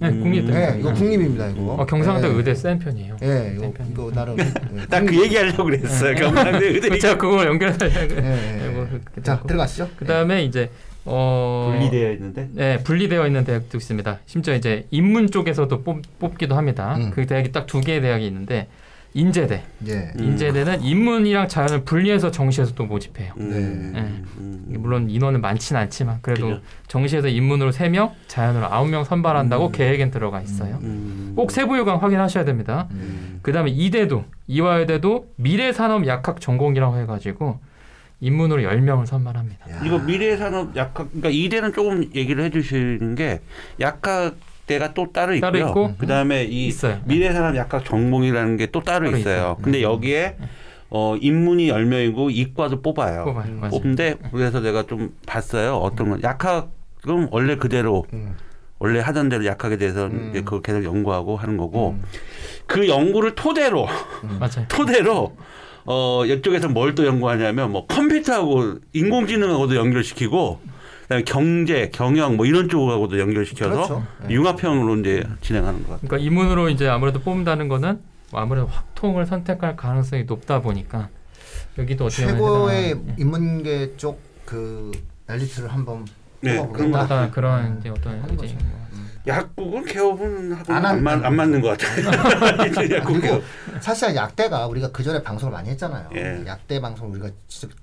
네, 0.00 0.10
국립대. 0.10 0.52
네, 0.52 0.76
이거 0.80 0.92
국립입니다 0.94 1.48
이거. 1.48 1.74
어, 1.74 1.84
경상대 1.86 2.26
네. 2.28 2.34
의대 2.34 2.54
센 2.54 2.78
편이에요. 2.78 3.16
예, 3.22 3.52
이거, 3.54 3.60
센 3.62 3.74
편. 3.74 3.86
이거 3.90 4.10
나름. 4.10 4.36
예, 4.38 4.86
딱그 4.88 5.22
얘기 5.22 5.36
하려고 5.36 5.64
그랬어요. 5.64 6.14
경상대 6.14 6.66
의대 6.68 6.98
제가 6.98 7.18
그걸 7.18 7.46
연결해서 7.48 7.86
예, 7.86 8.08
예, 8.10 8.86
예. 9.18 9.22
자 9.22 9.40
들어가시죠. 9.46 9.90
그 9.96 10.06
다음에 10.06 10.42
이제 10.44 10.70
어 11.04 11.70
분리되어 11.72 12.12
있는데 12.12 12.48
네, 12.54 12.78
분리되어 12.82 13.26
있는 13.26 13.44
대학도 13.44 13.76
있습니다. 13.76 14.18
심지어 14.26 14.54
이제 14.54 14.86
인문 14.90 15.30
쪽에서도 15.30 15.82
뽑, 15.82 16.00
뽑기도 16.18 16.56
합니다. 16.56 16.96
음. 16.96 17.10
그 17.10 17.26
대학이 17.26 17.52
딱 17.52 17.66
두 17.66 17.80
개의 17.80 18.00
대학이 18.00 18.26
있는데 18.26 18.68
인제대. 19.14 19.62
예. 19.88 19.92
음. 20.18 20.24
인제대는 20.24 20.82
인문이랑 20.82 21.48
자연을 21.48 21.84
분리해서 21.84 22.30
정시에서 22.30 22.74
또 22.74 22.84
모집해요. 22.84 23.32
음, 23.38 23.92
네. 23.92 24.00
음. 24.38 24.66
이게 24.68 24.78
물론 24.78 25.10
인원은 25.10 25.40
많지는 25.40 25.80
않지만 25.82 26.18
그래도 26.22 26.48
그죠. 26.48 26.60
정시에서 26.86 27.28
인문으로 27.28 27.72
3명, 27.72 28.12
자연으로 28.28 28.66
9명 28.68 29.04
선발한다고 29.04 29.66
음. 29.68 29.72
계획엔 29.72 30.10
들어가 30.10 30.40
있어요. 30.40 30.78
음. 30.82 31.32
꼭 31.34 31.50
세부 31.50 31.76
요강 31.78 32.02
확인하셔야 32.02 32.44
됩니다. 32.44 32.86
음. 32.92 33.40
그다음에 33.42 33.70
이대도 33.70 34.24
이화여대도 34.46 35.32
미래산업 35.36 36.06
약학 36.06 36.40
전공이라고 36.40 36.98
해 36.98 37.06
가지고 37.06 37.58
인문으로 38.20 38.62
10명을 38.62 39.06
선발합니다. 39.06 39.70
야. 39.70 39.80
이거 39.84 39.98
미래산업 39.98 40.76
약학 40.76 41.08
그러니까 41.08 41.30
이대는 41.30 41.72
조금 41.72 42.04
얘기를 42.14 42.44
해 42.44 42.50
주시는 42.50 43.14
게 43.14 43.40
약학 43.80 44.36
대가 44.70 44.94
또 44.94 45.12
따로 45.12 45.34
있고요. 45.34 45.50
따로 45.52 45.58
있고 45.68 45.94
그다음에 45.96 46.44
이 46.44 46.66
있어요. 46.66 47.00
미래 47.04 47.32
산업 47.32 47.56
약학 47.56 47.84
전공이라는 47.84 48.56
게 48.56 48.66
또 48.70 48.80
따로 48.82 49.06
따로 49.06 49.16
있어요. 49.18 49.34
있어요. 49.34 49.56
근데 49.62 49.82
여기에 49.82 50.36
어 50.90 51.16
인문이 51.20 51.68
10명이고 51.68 52.30
이과도 52.32 52.82
뽑아요. 52.82 53.24
뽑아요. 53.24 53.44
음. 53.46 53.68
뽑는데 53.70 54.14
그래서 54.32 54.60
내가 54.60 54.84
좀 54.84 55.14
봤어요. 55.26 55.76
어떤 55.76 56.10
건 56.10 56.22
약학은 56.22 57.28
원래 57.30 57.56
그대로 57.56 58.04
음. 58.12 58.34
원래 58.78 59.00
하던 59.00 59.28
대로 59.28 59.44
약학에 59.44 59.76
대해서 59.76 60.06
음. 60.06 60.28
이제 60.30 60.40
그걸 60.42 60.62
계속 60.62 60.84
연구하고 60.84 61.36
하는 61.36 61.56
거고 61.56 61.90
음. 61.90 62.02
그 62.66 62.88
연구를 62.88 63.34
토대로. 63.34 63.86
토대로 64.68 65.36
어 65.84 66.24
이쪽에서 66.26 66.68
뭘 66.68 66.94
또 66.94 67.06
연구하냐면 67.06 67.72
뭐 67.72 67.86
컴퓨터하고 67.86 68.76
인공지능하고도 68.92 69.76
연결시키고 69.76 70.60
그다음에 71.10 71.24
경제, 71.24 71.90
경영 71.92 72.36
뭐 72.36 72.46
이런 72.46 72.68
쪽하고도 72.68 73.18
연결시켜서 73.18 73.74
그렇죠. 73.74 74.06
예. 74.28 74.32
융합형으로 74.34 74.96
이제 75.00 75.24
진행하는 75.40 75.80
것 75.82 75.88
같아요. 75.90 76.06
그러니까 76.08 76.24
인문으로 76.24 76.68
이제 76.68 76.86
아무래도 76.88 77.20
뽑는다는 77.20 77.66
거는 77.66 78.00
뭐 78.30 78.40
아무래도 78.40 78.68
확통을 78.68 79.26
선택할 79.26 79.74
가능성이 79.74 80.22
높다 80.22 80.62
보니까 80.62 81.08
여기도 81.78 82.04
어떻게 82.06 82.26
최고의 82.28 82.94
해당하는- 82.94 83.18
인문계 83.18 83.96
쪽 83.96 84.20
그 84.46 84.90
엘리트를 85.28 85.72
한번 85.72 86.04
네, 86.40 86.56
뽑아보겠다. 86.56 86.76
그런 86.78 86.90
것 86.92 86.98
어떤 87.04 87.30
그런 87.30 87.78
이제 87.78 87.88
어떤 87.88 88.34
이제. 88.34 88.56
약국은 89.26 89.84
개업은 89.84 90.52
안 90.54 90.64
안, 90.68 90.84
한- 90.86 91.02
맞, 91.02 91.24
안 91.24 91.36
맞는 91.36 91.60
것 91.60 91.76
같아요. 91.78 92.06
약국 92.96 93.12
그리고 93.12 93.20
개업. 93.20 93.42
사실 93.80 94.14
약대가 94.14 94.66
우리가 94.66 94.90
그 94.92 95.02
전에 95.02 95.22
방송을 95.22 95.52
많이 95.52 95.68
했잖아요. 95.70 96.08
예. 96.16 96.42
약대 96.46 96.80
방송 96.80 97.10
우리가 97.12 97.28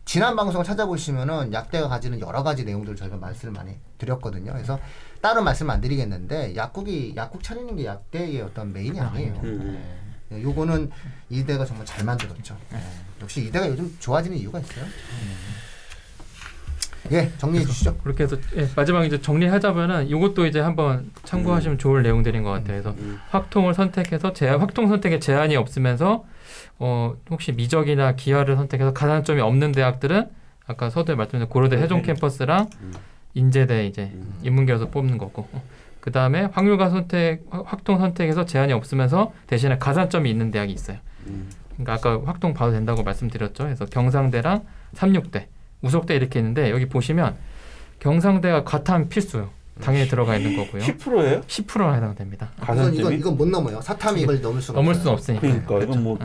지난 0.06 0.36
방송을 0.36 0.66
찾아보시면은 0.66 1.54
약대가 1.54 1.88
가지는 1.90 2.20
여러 2.20 2.42
가지 2.44 2.64
내용들을 2.64 2.96
저희가 2.96 3.18
말씀을 3.18 3.54
많이 3.54 3.76
드렸거든요. 4.00 4.52
그래서 4.54 4.80
따로 5.22 5.44
말씀 5.44 5.70
안 5.70 5.80
드리겠는데 5.80 6.56
약국이 6.56 7.14
약국 7.16 7.44
차리는 7.44 7.76
게 7.76 7.86
약대의 7.86 8.42
어떤 8.42 8.74
메인이 8.74 9.00
아니에요. 9.00 9.34
음. 9.44 10.04
예. 10.32 10.42
요거는 10.42 10.90
이대가 11.30 11.66
정말 11.66 11.86
잘 11.86 12.04
만들었죠. 12.04 12.58
예. 12.74 12.78
역시 13.22 13.46
이대가 13.46 13.68
요즘 13.70 13.96
좋아지는 14.00 14.38
이유가 14.38 14.60
있어요. 14.60 14.86
예, 17.12 17.32
정리해 17.38 17.64
주시죠. 17.66 17.98
그렇게 17.98 18.24
해서 18.24 18.38
예, 18.56 18.68
마지막 18.76 19.06
이제 19.06 19.20
정리하자면은 19.22 20.08
이것도 20.10 20.46
이제 20.46 20.60
한번 20.60 21.12
참고하시면 21.24 21.78
좋을 21.78 22.04
내용들인 22.04 22.44
것 22.44 22.50
같아요. 22.52 22.82
그래서 22.84 22.90
음. 23.00 23.20
확통을 23.30 23.74
선택해서 23.74 24.34
제 24.34 24.50
확통 24.50 24.88
선택에 24.88 25.20
제한이 25.20 25.56
없으면서 25.56 26.26
어 26.80 27.16
혹시 27.30 27.52
미적이나 27.54 28.16
기하를 28.16 28.56
선택해서 28.56 28.94
가산점이 28.94 29.42
없는 29.42 29.72
대학들은 29.72 30.28
아까 30.68 30.90
서두에 30.90 31.16
말씀드린 31.16 31.48
고려대 31.50 31.78
세종 31.78 32.02
캠퍼스랑 32.02 32.70
음. 32.82 32.94
인제대 33.34 33.86
이제 33.88 34.12
음. 34.14 34.34
인문계에서 34.44 34.90
뽑는 34.90 35.18
거고 35.18 35.48
그 36.02 36.12
다음에 36.12 36.44
확률과 36.54 36.90
선택 36.90 37.44
확- 37.50 37.64
확통 37.72 37.98
선택에서 38.00 38.46
제한이 38.46 38.74
없으면서 38.74 39.34
대신에 39.48 39.78
가산점이 39.78 40.30
있는 40.30 40.52
대학이 40.52 40.72
있어요. 40.74 40.98
음. 41.28 41.50
그러니까 41.78 41.94
아까 41.94 42.22
확통 42.26 42.54
봐도 42.54 42.72
된다고 42.72 43.04
말씀드렸죠. 43.04 43.66
그래서 43.66 43.86
경상대랑 43.86 44.64
삼육대, 44.94 45.48
우석대 45.82 46.16
이렇게 46.16 46.40
있는데 46.40 46.72
여기 46.72 46.88
보시면 46.88 47.36
경상대가 48.00 48.64
과탐 48.64 49.10
필수요. 49.10 49.50
당연히 49.82 50.08
들어가 50.08 50.36
있는 50.36 50.58
거고요. 50.58 50.82
10%예요? 50.82 51.42
10%가 51.42 51.94
해당됩니다. 51.94 52.50
이건 52.64 52.94
이건? 52.96 53.14
이건 53.14 53.38
못 53.38 53.48
넘어요. 53.48 53.80
사탐이 53.82 54.22
이걸 54.22 54.42
넘을 54.42 54.60
수가 54.62 54.80
넘을. 54.80 54.96
수는 54.96 55.12
없으니까. 55.12 55.42
그러니까 55.42 55.80
이건 55.84 56.04
뭐 56.04 56.20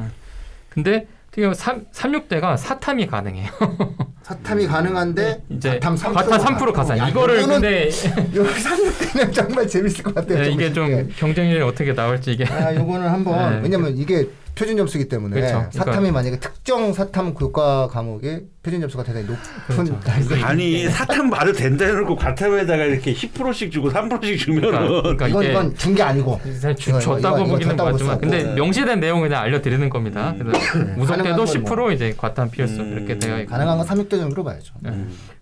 근데 0.70 1.06
특히 1.30 1.54
3, 1.54 1.84
36대가 1.92 2.56
사탐이 2.56 3.06
가능해요. 3.06 3.50
사탐이 4.22 4.66
가능한데 4.66 5.42
이제 5.50 5.72
사탐 5.72 5.96
3% 5.96 6.12
과탄 6.14 6.40
3% 6.40 6.72
가산. 6.72 6.96
야, 6.98 7.08
이거를 7.08 7.46
근데 7.46 7.90
여기 8.34 8.48
36대는 8.48 9.32
정말 9.34 9.68
재밌을 9.68 10.02
것 10.02 10.14
같아요. 10.14 10.38
네, 10.38 10.48
이게 10.50 10.72
좀. 10.72 11.10
경쟁률이 11.16 11.60
어떻게 11.62 11.94
나올지 11.94 12.32
이게 12.32 12.46
아, 12.46 12.74
요거는 12.74 13.06
한번 13.06 13.52
네. 13.56 13.60
왜냐면 13.64 13.94
이게 13.96 14.26
표준 14.54 14.76
점수기 14.76 15.08
때문에 15.08 15.34
그렇죠. 15.40 15.66
사탐이 15.70 16.10
만약에 16.10 16.38
특정 16.38 16.92
사탐 16.92 17.32
교과 17.34 17.88
과목에 17.88 18.42
표준 18.62 18.80
점수가 18.82 19.02
대단히 19.04 19.24
높은 19.26 19.40
그렇죠. 19.66 19.98
달성이 20.00 20.42
아니 20.42 20.88
사탕 20.88 21.30
말을 21.30 21.54
된다 21.54 21.84
해놓고 21.86 22.16
과탐에다가 22.16 22.84
이렇게 22.84 23.14
10%씩 23.14 23.72
주고 23.72 23.90
3%씩 23.90 24.38
주면은 24.38 24.70
그러니까 25.02 25.28
이건 25.28 25.42
이게 25.42 25.52
이건 25.52 25.74
준 25.74 25.94
게 25.94 26.02
아니고 26.02 26.40
주, 26.76 27.00
줬다고 27.00 27.44
보기는 27.46 27.76
맞지만 27.76 28.18
볼 28.18 28.20
근데 28.20 28.40
수 28.40 28.46
없고. 28.48 28.56
명시된 28.56 29.00
내용을 29.00 29.28
그냥 29.28 29.42
알려드리는 29.42 29.88
겁니다. 29.88 30.34
그래서 30.38 30.58
우석 30.98 31.16
가능한 31.16 31.24
때도 31.24 31.44
건10% 31.44 31.76
뭐. 31.76 31.92
이제 31.92 32.14
과탐 32.16 32.50
필수 32.50 32.80
음. 32.80 32.92
이렇게 32.92 33.18
되어 33.18 33.40
있고 33.40 33.50
가능한 33.50 33.78
건 33.78 33.86
36대 33.86 34.10
정도로 34.10 34.44
봐야죠. 34.44 34.74
네. 34.80 34.90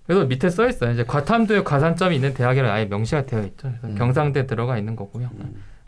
그래서 0.07 0.25
밑에 0.25 0.51
써 0.51 0.69
있어요. 0.69 0.93
이제 0.93 1.05
과탐도에 1.05 1.63
가산점이 1.63 2.17
있는 2.17 2.33
대학이라 2.35 2.73
아예 2.73 2.85
명시가 2.85 3.27
되어 3.27 3.41
있죠. 3.43 3.69
그래서 3.69 3.87
음. 3.89 3.95
경상대 3.97 4.47
들어가 4.47 4.79
있는 4.79 4.95
거고요. 4.97 5.31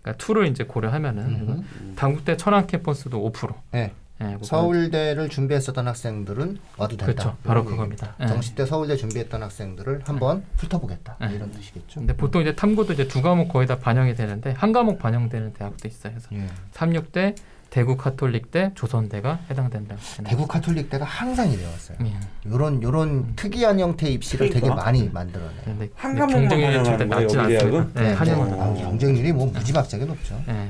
그러니까 0.03 0.25
투를 0.25 0.47
이제 0.49 0.65
고려하면은 0.65 1.25
음. 1.25 1.95
당국대 1.97 2.37
천안 2.37 2.67
캠퍼스도 2.67 3.31
5%. 3.33 3.55
네. 3.73 3.93
예, 4.21 4.35
그거- 4.35 4.45
서울대를 4.45 5.29
준비했었던 5.29 5.89
학생들은 5.89 6.59
와도 6.77 6.97
된다. 6.97 7.07
그렇죠. 7.07 7.37
바로 7.43 7.65
그겁니다. 7.65 8.15
예. 8.21 8.25
얘기. 8.25 8.33
정시대 8.33 8.67
서울대 8.67 8.95
준비했던 8.97 9.43
학생들을 9.43 10.03
한번 10.05 10.45
훑어보겠다. 10.59 11.17
네. 11.21 11.33
이런 11.35 11.51
뜻이겠죠. 11.51 12.01
근데 12.01 12.15
보통 12.17 12.43
이제 12.43 12.55
탐구도 12.55 12.93
이제 12.93 13.09
두 13.09 13.21
과목 13.23 13.49
거의 13.49 13.67
다 13.67 13.79
반영이 13.79 14.15
되는데 14.15 14.53
한 14.53 14.73
과목 14.73 14.99
반영되는 15.01 15.55
대학도 15.55 15.89
있어요. 15.89 16.13
그래서 16.13 16.29
예. 16.35 16.47
36대, 16.73 17.35
대구 17.73 17.97
카톨릭대, 17.97 18.73
조선대가 18.75 19.39
해당된다. 19.51 19.97
대구 20.25 20.47
카톨릭대가 20.47 21.07
항상 21.07 21.51
이래왔어요. 21.51 21.97
예. 22.05 22.13
요런 22.51 22.83
요런 22.83 23.33
특이한 23.35 23.81
형태의 23.81 24.13
입시를 24.13 24.49
되게 24.51 24.61
그러니까. 24.61 24.85
많이 24.85 25.09
만들어내요. 25.09 25.51
근데 25.65 25.89
한 25.95 26.15
근데 26.15 26.21
과목만 26.21 26.49
경쟁률이 26.51 26.85
절대 26.85 27.05
낮지 27.07 27.39
않습니다. 27.39 27.71
네, 27.99 28.03
네. 28.03 28.15
네. 28.15 28.61
아, 28.61 28.75
경쟁률이 28.75 29.33
뭐 29.33 29.47
무지막지하게 29.47 30.05
높죠. 30.05 30.39
예. 30.49 30.69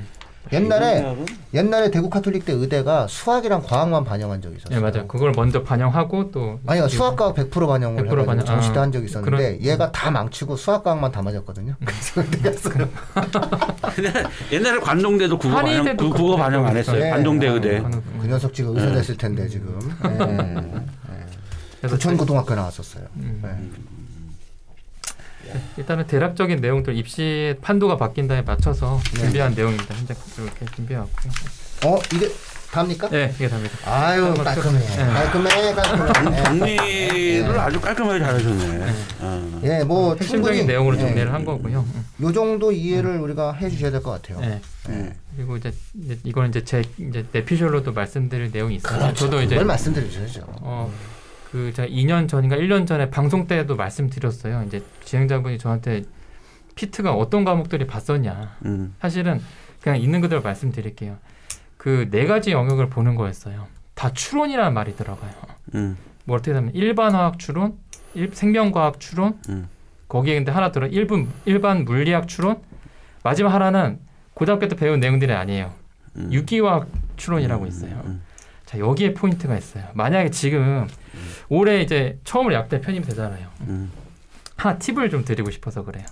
옛날에 0.52 1.16
옛날에 1.54 1.90
대구 1.90 2.10
카톨릭대 2.10 2.52
의대가 2.52 3.06
수학이랑 3.08 3.62
과학만 3.62 4.04
반영한 4.04 4.42
적이 4.42 4.56
있었어요. 4.56 4.76
예, 4.76 4.80
맞아요. 4.80 5.06
그걸 5.08 5.32
먼저 5.34 5.62
반영하고 5.62 6.30
또 6.30 6.60
아니 6.66 6.86
수학과학 6.88 7.34
100% 7.34 7.66
반영을 7.66 8.02
100% 8.02 8.06
해가지고 8.06 8.26
반영. 8.26 8.44
정시대 8.44 8.78
아, 8.78 8.82
한 8.82 8.92
적이 8.92 9.06
있었는데 9.06 9.36
그런- 9.58 9.60
얘가 9.62 9.90
다 9.92 10.10
망치고 10.10 10.56
수학과학만 10.56 11.10
다 11.10 11.22
맞았거든요. 11.22 11.74
그래서 11.84 12.20
의대 12.22 12.50
옛날에 14.52 14.78
관동대도 14.80 15.38
국어 15.38 15.54
반영 15.56 15.74
한의대도 15.80 16.10
구- 16.10 16.16
국어 16.16 16.36
반영 16.36 16.66
안 16.66 16.76
했어요. 16.76 17.00
네. 17.02 17.10
관동대 17.10 17.48
아, 17.48 17.52
의대. 17.52 17.82
그 18.20 18.26
녀석 18.26 18.54
지금 18.54 18.74
의사 18.76 18.88
네. 18.88 18.94
됐을 18.94 19.16
텐데 19.16 19.48
지금. 19.48 19.78
네. 20.02 20.84
그래서 21.80 21.96
부천고등학교 21.96 22.54
나왔었어요. 22.54 23.04
음. 23.16 23.40
네. 23.42 23.48
일단은 25.76 26.06
대략적인 26.06 26.60
내용들 26.60 26.96
입시 26.96 27.54
판도가 27.60 27.96
바뀐다에 27.96 28.42
맞춰서 28.42 29.00
네. 29.14 29.20
준비한 29.20 29.54
내용입니다. 29.54 29.94
현재 29.94 30.14
이렇게 30.38 30.66
준비하고요. 30.74 31.12
어 31.84 31.98
이게 32.14 32.30
답니까? 32.72 33.08
네, 33.10 33.30
이게 33.36 33.48
답니다. 33.48 33.76
아유 33.84 34.32
네. 34.34 34.42
깔끔해. 34.44 34.80
깔끔해 34.96 35.74
깔끔해. 35.74 36.42
정리를 36.42 37.58
아주 37.60 37.80
깔끔하게 37.80 38.18
잘하셨네. 38.24 38.92
어. 39.20 39.60
예, 39.64 39.84
뭐 39.84 40.14
핵심적인 40.14 40.66
내용으로 40.66 40.96
예, 40.96 41.00
정리를 41.00 41.32
한 41.32 41.44
거고요. 41.44 41.84
요 42.22 42.32
정도 42.32 42.72
이해를 42.72 43.18
우리가 43.20 43.52
해주셔야 43.52 43.90
될 43.90 44.00
것 44.02 44.10
같아요. 44.10 44.40
네. 44.40 44.60
예. 44.88 45.12
그리고 45.36 45.56
이제, 45.58 45.72
이거는 46.24 46.48
이제 46.48 46.64
제 46.64 46.82
이제 46.98 47.24
내피셜로도 47.30 47.92
말씀드릴 47.92 48.50
내용이 48.52 48.76
있어요. 48.76 48.98
그렇죠. 49.00 49.14
저도 49.26 49.42
이제 49.42 49.62
말씀드려주셔야죠. 49.62 50.40
어, 50.62 50.90
그 51.50 51.72
제가 51.76 51.86
2년 51.88 52.26
전인가 52.26 52.56
1년 52.56 52.86
전에 52.86 53.10
방송 53.10 53.46
때도 53.46 53.76
말씀드렸어요. 53.76 54.64
이제 54.66 54.82
진행자분이 55.04 55.58
저한테 55.58 56.04
피트가 56.74 57.12
어떤 57.12 57.44
과목들이 57.44 57.86
봤었냐. 57.86 58.56
음. 58.64 58.94
사실은 59.00 59.42
그냥 59.82 60.00
있는 60.00 60.22
그대로 60.22 60.40
말씀드릴게요. 60.40 61.18
그 61.82 62.08
네 62.12 62.26
가지 62.26 62.52
영역을 62.52 62.88
보는 62.88 63.16
거였어요. 63.16 63.66
다 63.94 64.12
추론이라는 64.12 64.72
말이 64.72 64.94
들어가요. 64.94 65.32
음. 65.74 65.96
뭐 66.24 66.36
어떻게 66.36 66.52
보면 66.52 66.72
일반 66.76 67.12
화학 67.12 67.40
추론, 67.40 67.76
일, 68.14 68.30
생명과학 68.32 69.00
추론, 69.00 69.40
음. 69.48 69.68
거기에 70.06 70.36
근데 70.36 70.52
하나 70.52 70.70
들어 70.70 70.86
일분 70.86 71.28
일반 71.44 71.84
물리학 71.84 72.28
추론, 72.28 72.62
마지막 73.24 73.52
하나는 73.52 73.98
고등학교 74.34 74.68
때 74.68 74.76
배운 74.76 75.00
내용들이 75.00 75.32
아니에요. 75.32 75.72
음. 76.18 76.32
유기화학 76.32 76.86
추론이라고 77.16 77.66
있어요. 77.66 78.00
음. 78.04 78.22
자 78.64 78.78
여기에 78.78 79.14
포인트가 79.14 79.58
있어요. 79.58 79.84
만약에 79.94 80.30
지금 80.30 80.86
올해 81.48 81.82
이제 81.82 82.20
처음으로 82.22 82.54
약대 82.54 82.80
편입 82.80 83.04
되잖아요. 83.06 83.48
음. 83.62 83.90
하나 84.56 84.78
팁을 84.78 85.10
좀 85.10 85.24
드리고 85.24 85.50
싶어서 85.50 85.82
그래요. 85.82 86.06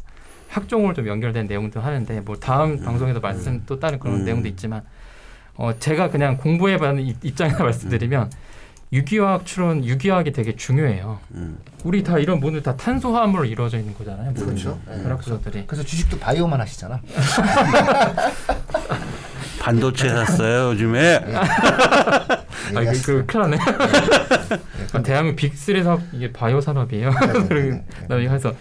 학종으로 0.49 0.95
좀 0.95 1.07
연결된 1.07 1.47
내용도 1.47 1.81
하는데 1.81 2.21
뭐 2.23 2.35
다음 2.35 2.83
방송에도 2.83 3.21
말씀 3.21 3.63
또 3.67 3.79
다른 3.79 4.01
그런 4.01 4.23
음. 4.23 4.25
내용도 4.25 4.49
있지만 4.49 4.83
어 5.61 5.75
제가 5.79 6.09
그냥 6.09 6.39
공부해봤는 6.39 7.03
입- 7.05 7.23
입장에서 7.23 7.63
말씀드리면 7.65 8.31
유기화학 8.95 9.45
추론 9.45 9.85
유기화학이 9.85 10.33
되게 10.33 10.57
중요해요. 10.57 11.21
음. 11.35 11.59
우리 11.85 12.03
다 12.03 12.19
이런 12.19 12.41
모든 12.41 12.63
다 12.63 12.75
탄소화합으로 12.77 13.45
이루어져 13.45 13.79
있는 13.79 13.93
거잖아요. 13.95 14.31
모든 14.31 14.47
그렇죠. 14.47 14.81
예. 14.91 15.03
결합 15.03 15.19
구조들이. 15.21 15.65
그래서 15.67 15.85
주식도 15.85 16.19
바이오만 16.19 16.59
하시잖아. 16.63 16.99
반도체 19.61 20.09
샀어요 20.09 20.71
요즘에. 20.71 21.17
아 22.75 22.81
이거 22.81 22.93
그 23.05 23.27
큰일 23.27 23.51
나네. 23.51 23.59
아, 24.95 25.03
대한민국 25.03 25.41
빅3 25.43 25.85
사업 25.85 26.01
이게 26.13 26.33
바이오 26.33 26.63
산업이에요. 26.63 27.11
해서 28.31 28.55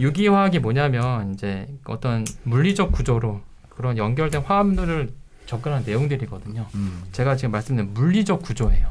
유기화학이 0.00 0.60
뭐냐면 0.60 1.34
이제 1.34 1.66
어떤 1.84 2.24
물리적 2.44 2.92
구조로 2.92 3.42
그런 3.68 3.98
연결된 3.98 4.40
화합물을 4.42 5.10
접근하는 5.46 5.84
내용들이거든요. 5.86 6.66
음. 6.74 7.02
제가 7.12 7.36
지금 7.36 7.52
말씀드린 7.52 7.94
물리적 7.94 8.42
구조예요. 8.42 8.88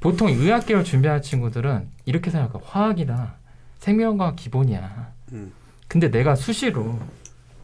보통 0.00 0.28
의학계를 0.28 0.84
준비하는 0.84 1.22
친구들은 1.22 1.88
이렇게 2.04 2.30
생각해요. 2.30 2.62
화학이나 2.64 3.34
생명과학 3.80 4.36
기본이야. 4.36 5.12
음. 5.32 5.52
근데 5.88 6.10
내가 6.10 6.34
수시로 6.34 6.98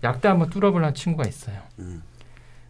약대 0.03 0.29
한번 0.29 0.51
뚫어보려는 0.51 0.95
친구가 0.95 1.29
있어요. 1.29 1.57
음. 1.79 2.03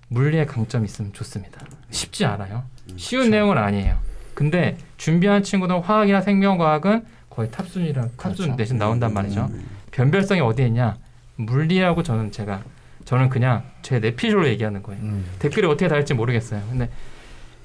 물리의 0.09 0.47
강점이 0.47 0.85
있으면 0.87 1.13
좋습니다. 1.13 1.61
쉽지 1.91 2.25
않아요. 2.25 2.65
음, 2.91 2.99
쉬운 2.99 3.31
내용은 3.31 3.59
아니에요. 3.59 3.99
근데 4.35 4.77
준비한 4.97 5.43
친구들은 5.43 5.83
화학이나 5.83 6.21
생명과학은 6.21 7.05
거의 7.29 7.51
탑순이랑 7.51 8.11
탑순 8.17 8.37
그렇죠. 8.47 8.57
대신 8.57 8.79
나온단 8.79 9.15
말이죠. 9.15 9.49
음. 9.53 9.67
변별성이 9.93 10.41
어디에 10.41 10.67
있냐? 10.67 10.97
물리하고 11.37 12.03
저는 12.03 12.33
제가 12.33 12.63
저는 13.11 13.29
그냥 13.29 13.65
제 13.83 13.99
내피셜로 13.99 14.47
얘기하는 14.51 14.85
거예요. 14.85 15.03
음. 15.03 15.25
댓글이 15.41 15.67
어떻게 15.67 15.89
달릴지 15.89 16.15
모르겠어요. 16.15 16.63
근데 16.71 16.89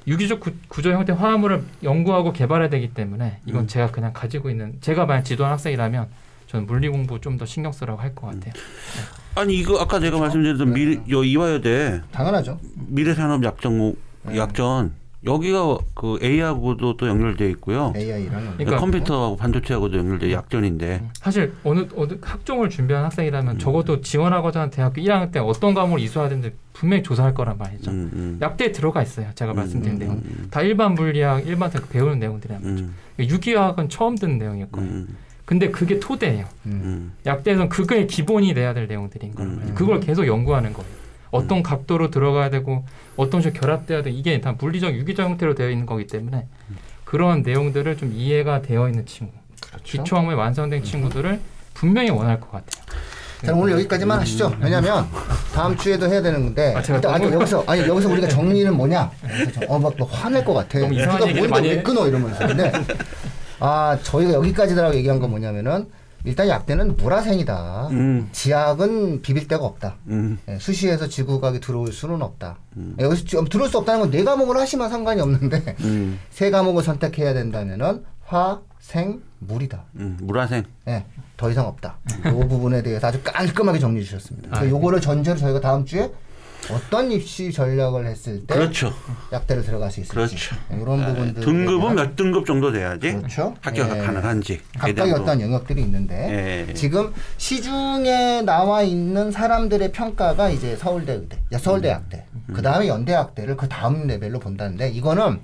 유기적 0.08 0.39
구, 0.39 0.53
구조 0.67 0.91
형태 0.91 1.13
화합물을 1.13 1.63
연구하고 1.84 2.34
개발해야 2.34 2.69
되기 2.69 2.95
때문에 2.95 3.41
이건 3.45 3.62
음. 3.62 3.67
제가 3.67 3.91
그냥 3.91 4.12
가지고 4.12 4.49
있는 4.49 4.73
제가 4.81 5.05
만약 5.05 5.21
지도한 5.21 5.53
학생이라면 5.53 6.08
저는 6.47 6.65
물리 6.65 6.89
공부 6.89 7.21
좀 7.21 7.38
더 7.38 7.45
신경 7.45 7.71
쓰라고 7.71 8.01
할 8.01 8.15
것 8.15 8.25
같아요. 8.34 8.53
아니 9.36 9.53
이거 9.60 9.79
아까 9.79 9.99
제가 9.99 10.17
말씀드렸던 10.17 10.73
미래 10.73 10.99
요 11.12 11.23
이화여대 11.23 12.01
당연하죠. 12.12 12.60
미래 12.88 13.13
산업 13.13 13.43
약정 13.43 13.93
네. 14.23 14.38
약전 14.38 14.93
여기가 15.26 15.78
그 15.96 16.20
A하고도 16.22 16.98
또 16.98 17.08
연결돼 17.08 17.50
있고요. 17.52 17.94
AI랑 17.96 18.54
그러니까- 18.58 18.78
컴퓨터하고 18.78 19.36
반도체하고도 19.38 19.98
연결돼 19.98 20.32
약전인데. 20.32 21.10
사실 21.16 21.54
어느 21.64 21.86
어느 21.96 22.14
학종을 22.22 22.70
준비한 22.70 23.04
학생이라면 23.06 23.58
적어도 23.60 24.02
지원하고자 24.02 24.62
하는 24.62 24.72
대학교 24.72 25.02
1학년 25.02 25.32
때 25.32 25.40
어떤 25.40 25.74
과목을 25.74 26.00
이수해야 26.00 26.30
되는지 26.30 26.54
분명히 26.74 27.02
조사할 27.02 27.34
거란 27.34 27.58
말이죠. 27.58 27.90
음, 27.92 28.10
음. 28.14 28.40
약대에 28.42 28.72
들어가 28.72 29.02
있어요. 29.02 29.28
제가 29.36 29.54
말씀드린 29.54 29.96
음, 29.96 30.00
내용. 30.00 30.14
음, 30.16 30.48
다 30.52 30.62
일반 30.62 30.94
물리학, 30.94 31.48
일반 31.48 31.70
대 31.72 31.80
배우는 31.90 32.20
내용들이란 32.20 32.62
말이죠. 32.64 32.84
음, 32.84 32.94
유기화학은 33.20 33.90
처음 33.90 34.16
듣는 34.16 34.38
내용일 34.38 34.70
거예요. 34.72 34.90
음, 34.90 35.08
근데 35.46 35.70
그게 35.70 36.00
토대예요. 36.00 36.46
음. 36.66 36.72
음, 36.84 37.12
약대에서는 37.26 37.70
그게 37.70 38.06
기본이 38.06 38.54
돼야 38.54 38.74
될 38.74 38.88
내용들인 38.88 39.34
거예요. 39.36 39.52
음. 39.52 39.72
그걸 39.74 40.00
계속 40.00 40.28
연구하는 40.28 40.74
거예요. 40.74 41.05
어떤 41.36 41.63
각도로 41.63 42.10
들어가야 42.12 42.50
되고 42.50 42.86
어떤 43.17 43.41
식으로 43.41 43.60
결합돼야 43.60 44.04
돼 44.04 44.10
이게 44.12 44.39
다 44.41 44.56
물리적 44.58 44.93
유기적 44.95 45.26
형태로 45.26 45.56
되어 45.56 45.69
있는 45.69 45.86
거기 45.86 46.08
때문에 46.08 46.48
그런 47.04 47.41
내용들을 47.43 47.98
좀 47.98 48.12
이해가 48.15 48.62
되어 48.62 48.88
있는 48.89 49.06
친구 49.06 49.34
그렇죠. 49.62 49.84
기초 49.84 50.17
학문이 50.17 50.36
완성된 50.38 50.84
친구들을 50.84 51.39
분명히 51.74 52.10
원할 52.10 52.39
것 52.39 52.52
같아요. 52.52 52.86
자 53.45 53.54
오늘 53.54 53.74
여기까지만 53.74 54.19
하시죠. 54.21 54.56
왜냐하면 54.62 55.06
다음 55.54 55.76
주에도 55.78 56.08
해야 56.08 56.21
되는 56.21 56.41
건데 56.43 56.74
아, 56.76 56.82
제가 56.82 56.98
일단 56.98 57.13
아니 57.13 57.26
여기서 57.32 57.63
아니 57.67 57.82
여기서 57.82 58.10
우리가 58.10 58.28
정리는 58.28 58.74
뭐냐? 58.76 59.12
어막 59.67 59.98
또 59.98 60.06
화낼 60.06 60.43
것 60.43 60.54
같아. 60.54 60.80
너무 60.80 60.93
이상한 60.93 61.28
얘기를 61.28 61.50
뭔데 61.50 61.69
많이. 61.69 61.84
끊어 61.84 62.08
이러면서 62.08 62.48
근데 62.48 62.71
아 63.60 63.98
저희가 64.02 64.34
여기까지라고 64.34 64.95
얘기한 64.95 65.19
건 65.19 65.30
뭐냐면은 65.30 65.88
일단 66.26 66.48
약대는 66.50 66.98
물화생이다. 66.98 67.88
음. 67.92 68.30
지약은 68.32 69.22
비빌 69.22 69.48
데가 69.48 69.64
없다. 69.64 69.96
음. 70.08 70.38
예, 70.50 70.58
수시에서 70.60 71.08
지구각이 71.08 71.60
들어올 71.60 71.92
수는 71.94 72.22
없다. 72.22 72.58
예, 73.00 73.04
여기서 73.04 73.26
지- 73.26 73.50
들어올 73.50 73.70
수 73.70 73.78
없다는 73.78 74.02
건 74.02 74.12
네 74.12 74.24
과목을 74.24 74.58
하시면 74.58 74.90
상관이 74.90 75.22
없는데 75.22 75.76
음. 75.82 76.20
세 76.32 76.50
과목을 76.52 76.84
선택해야 76.84 77.34
된다면은 77.34 78.04
화, 78.26 78.60
생, 78.80 79.22
물이다. 79.40 79.84
음. 79.98 80.18
물화생. 80.22 80.64
예, 80.88 81.06
더 81.38 81.52
이상 81.52 81.68
없다. 81.68 81.98
이 82.26 82.48
부분에 82.48 82.82
대해서 82.82 83.08
아주 83.08 83.22
깔끔하게 83.24 83.78
정리해 83.80 84.04
주셨습니다. 84.04 84.58
아, 84.60 84.68
요거를 84.68 85.02
전제로 85.02 85.38
저희가 85.38 85.60
다음 85.62 85.86
주에 85.86 86.12
어떤 86.71 87.12
입시 87.12 87.51
전략을 87.51 88.06
했을 88.06 88.45
때 88.45 88.54
그렇죠. 88.56 88.93
약대를 89.32 89.63
들어갈 89.63 89.91
수 89.91 89.99
있을지 90.01 90.13
그렇죠. 90.15 90.56
예, 90.71 90.78
이런 90.82 91.06
부분들 91.06 91.43
등급은 91.43 91.95
몇 91.95 92.15
등급 92.15 92.45
정도 92.45 92.71
돼야지 92.71 93.13
그렇죠. 93.13 93.56
합격이 93.62 93.95
예. 93.95 93.99
가능한지. 93.99 94.62
각각의 94.78 95.13
어떤 95.13 95.41
영역들이 95.41 95.82
있는데 95.82 96.67
예. 96.69 96.73
지금 96.73 97.13
시중에 97.38 98.41
나와 98.41 98.82
있는 98.82 99.32
사람들의 99.32 99.91
평가가 99.91 100.49
이제 100.49 100.75
서울대 100.75 101.13
의대, 101.13 101.38
야, 101.51 101.58
서울대 101.58 101.89
약대, 101.89 102.25
그 102.54 102.62
다음에 102.62 102.88
연대 102.88 103.13
약대를 103.13 103.58
그 103.58 103.67
다음 103.69 104.08
레벨로 104.08 104.39
본다는데 104.39 104.89
이거는 104.89 105.39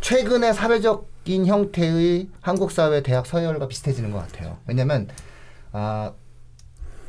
최근의 0.00 0.54
사회적인 0.54 1.46
형태의 1.46 2.28
한국 2.40 2.72
사회 2.72 3.02
대학 3.02 3.26
서열과 3.26 3.68
비슷해지는 3.68 4.10
것 4.10 4.18
같아요. 4.18 4.58
왜냐하면 4.66 5.08
아, 5.72 6.12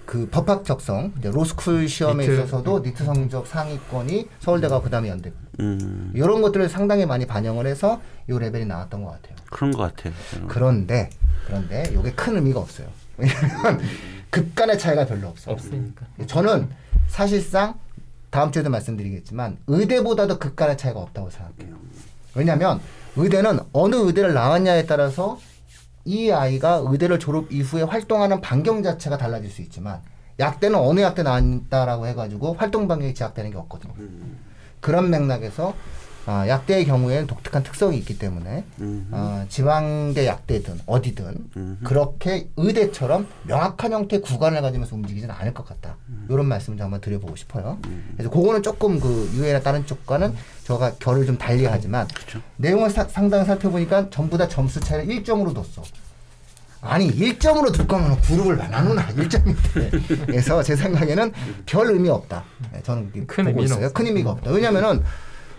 그 0.05 0.27
법학 0.29 0.65
적성 0.65 1.13
이제 1.17 1.31
로스쿨 1.31 1.87
시험에 1.87 2.23
니트. 2.25 2.33
있어서도 2.33 2.79
니트 2.79 3.03
성적 3.05 3.47
상위권이 3.47 4.27
서울대가 4.39 4.81
그 4.81 4.89
다음에 4.89 5.09
연대 5.09 5.31
음. 5.59 6.11
이런 6.13 6.41
것들을 6.41 6.67
상당히 6.69 7.05
많이 7.05 7.25
반영을 7.25 7.65
해서 7.65 8.01
이 8.29 8.33
레벨이 8.37 8.65
나왔던 8.65 9.03
것 9.03 9.11
같아요. 9.11 9.35
그런 9.49 9.71
것 9.71 9.95
같아요. 9.95 10.13
저는. 10.31 10.47
그런데 10.47 11.09
그런데 11.45 11.83
이게 11.97 12.11
큰 12.13 12.35
의미가 12.35 12.59
없어요. 12.59 12.87
왜냐하면 13.17 13.81
급간의 14.29 14.77
차이가 14.79 15.05
별로 15.05 15.27
없어요. 15.29 15.53
없으니까. 15.53 16.05
저는 16.27 16.69
사실상 17.07 17.75
다음 18.29 18.51
주에도 18.51 18.69
말씀드리겠지만 18.71 19.57
의대보다도 19.67 20.39
급간의 20.39 20.77
차이가 20.77 20.99
없다고 20.99 21.29
생각해요. 21.29 21.75
왜냐하면 22.35 22.81
의대는 23.15 23.59
어느 23.73 23.95
의대를 23.95 24.33
나왔냐에 24.33 24.85
따라서 24.87 25.39
이 26.05 26.31
아이가 26.31 26.81
의대를 26.85 27.19
졸업 27.19 27.51
이후에 27.51 27.83
활동하는 27.83 28.41
반경 28.41 28.83
자체가 28.83 29.17
달라질 29.17 29.49
수 29.49 29.61
있지만 29.61 30.01
약대는 30.39 30.77
어느 30.77 31.01
약대 31.01 31.23
나왔다라고 31.23 32.07
해가지고 32.07 32.53
활동 32.53 32.87
반경이 32.87 33.13
제약되는 33.13 33.51
게 33.51 33.57
없거든요. 33.57 33.93
그런 34.81 35.09
맥락에서 35.09 35.73
아, 36.25 36.47
약대의 36.47 36.85
경우에는 36.85 37.27
독특한 37.27 37.63
특성이 37.63 37.97
있기 37.97 38.17
때문에 38.17 38.63
음. 38.79 39.07
아, 39.11 39.45
지방대 39.49 40.25
약대든 40.25 40.79
어디든 40.85 41.25
음. 41.57 41.79
그렇게 41.83 42.47
의대처럼 42.55 43.27
명확한 43.43 43.91
형태의 43.91 44.21
구간을 44.21 44.61
가지면서 44.61 44.95
움직이지는 44.95 45.33
않을 45.35 45.53
것 45.53 45.65
같다. 45.65 45.97
이런 46.29 46.45
말씀을 46.45 46.77
좀 46.77 46.85
한번 46.85 47.01
드려보고 47.01 47.35
싶어요. 47.35 47.77
그래서 48.13 48.29
그거는 48.29 48.63
조금 48.63 48.99
그 49.01 49.29
유해나 49.35 49.59
다른 49.59 49.85
쪽과는 49.85 50.33
저가 50.63 50.93
결을 50.99 51.25
좀 51.25 51.37
달리하지만 51.37 52.07
그렇죠. 52.07 52.41
내용을 52.55 52.89
사- 52.89 53.07
상당히 53.09 53.45
살펴보니까 53.45 54.09
전부 54.09 54.37
다 54.37 54.47
점수 54.47 54.79
차이를 54.79 55.13
1점으로 55.13 55.53
뒀어. 55.53 55.83
아니 56.79 57.09
1점으로 57.11 57.73
둘 57.73 57.87
거면 57.87 58.19
그룹을 58.21 58.57
왜 58.57 58.67
나누나 58.67 59.07
1점인데 59.07 60.25
그래서 60.25 60.61
제 60.63 60.75
생각에는 60.75 61.31
별 61.65 61.87
의미 61.91 62.09
없다 62.09 62.43
네, 62.73 62.81
저는 62.83 63.09
큰 63.25 63.45
보고 63.45 63.49
의미는 63.61 63.63
있어요 63.63 63.77
없어요. 63.85 63.93
큰 63.93 64.05
의미가 64.07 64.31
없다 64.31 64.51
왜냐면은 64.51 65.01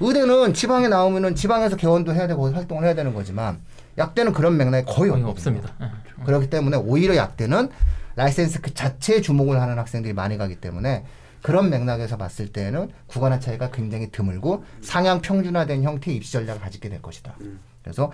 의대는 0.01 0.55
지방에 0.55 0.89
나오면은 0.89 1.35
지방에서 1.35 1.77
개원도 1.77 2.15
해야 2.15 2.27
되고 2.27 2.51
활동을 2.51 2.85
해야 2.85 2.95
되는 2.95 3.15
거지만 3.15 3.61
약대는 3.99 4.33
그런 4.33 4.57
맥락이 4.57 4.87
거의 4.93 5.11
거의. 5.11 5.23
없습니다. 5.25 5.73
예. 5.81 6.25
그렇기 6.25 6.51
때문에 6.51 6.77
오히려 6.77 7.17
약대는 7.17 7.69
라이센스 8.17 8.61
그 8.61 8.73
자체에 8.75 9.21
주목을 9.21 9.61
하는 9.61 9.79
학생들이 9.79 10.15
많이 10.15 10.37
가기 10.37 10.57
때문에 10.57 11.05
그런 11.43 11.69
맥락에서 11.69 12.17
봤을 12.17 12.49
때는 12.49 12.91
구간의 13.07 13.41
차이가 13.41 13.71
굉장히 13.71 14.11
드물고 14.11 14.65
상향 14.83 15.21
평준화된 15.21 15.83
형태의 15.83 16.17
입시 16.17 16.33
전략을 16.33 16.61
가지게 16.61 16.89
될 16.89 17.03
것이다. 17.03 17.35
그래서 17.83 18.11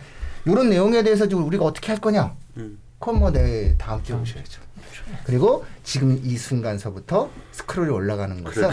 이런 0.46 0.68
내용에 0.68 1.02
대해서 1.02 1.28
지금 1.28 1.44
우리가 1.46 1.64
어떻게 1.64 1.92
할 1.92 2.00
거냐? 2.00 2.34
음. 3.00 3.02
그건 3.02 3.18
뭐 3.18 3.30
내일 3.32 3.76
다음 3.78 4.02
주에 4.02 4.14
오셔야죠. 4.14 4.60
그리고 5.24 5.64
지금 5.82 6.20
이 6.22 6.36
순간서부터 6.36 7.30
스크롤이 7.52 7.90
올라가는 7.90 8.44
것은 8.44 8.68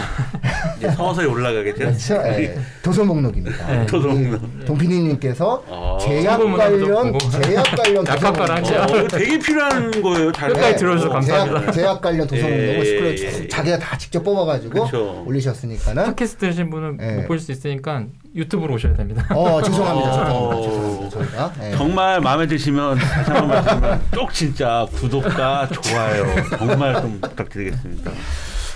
서서히 0.96 1.26
올라가겠죠. 1.26 1.78
그렇죠. 1.78 2.16
예, 2.28 2.60
도서 2.84 3.04
목록입니다. 3.06 3.68
네. 3.68 3.86
도서 3.86 4.10
목록. 4.10 4.42
동피디님께서 4.68 5.64
아. 5.70 5.98
제약 6.00 6.40
관련. 6.56 7.18
제약 7.42 7.64
관련 7.76 8.06
약학과랑. 8.08 8.64
제약. 8.64 8.92
어, 8.92 9.08
되게 9.08 9.40
필요한 9.40 10.02
거예요. 10.02 10.32
잘 10.32 10.54
끝까지 10.54 10.76
들어주셔서 10.78 11.14
감사합니다. 11.14 11.60
제약, 11.62 11.74
제약 11.74 12.02
관련 12.02 12.28
도서 12.28 12.50
예, 12.50 12.52
목록을 12.56 12.86
스크롤 12.86 13.12
예, 13.12 13.16
쭉 13.16 13.26
예. 13.44 13.48
자기가 13.48 13.80
다 13.80 13.98
직접 13.98 14.24
뽑아가지고 14.24 14.86
그쵸. 14.86 15.24
올리셨으니까는 15.26 16.04
팟캐스트 16.06 16.38
들으신 16.40 16.70
분은 16.70 16.98
예. 17.02 17.12
못볼수 17.22 17.52
있으니까 17.52 18.04
유튜브로 18.36 18.76
오셔야 18.76 18.94
됩니다. 18.94 19.26
어 19.34 19.62
죄송합니다. 19.62 20.12
어. 20.34 20.62
죄송합니다. 20.62 21.10
죄송합니다. 21.10 21.10
저희가 21.10 21.54
예. 21.64 21.76
정말 21.76 22.22
마음에 22.22 22.46
드시면 22.48 22.98
다시 22.98 23.32
한번 23.32 23.48
말씀드리면 23.50 24.02
꼭 24.16 24.34
진짜 24.34 24.86
구독과 24.96 25.70
좋아요 25.70 26.26
정말 26.58 27.02
좀 27.02 27.20
부탁드리겠습니다. 27.22 28.12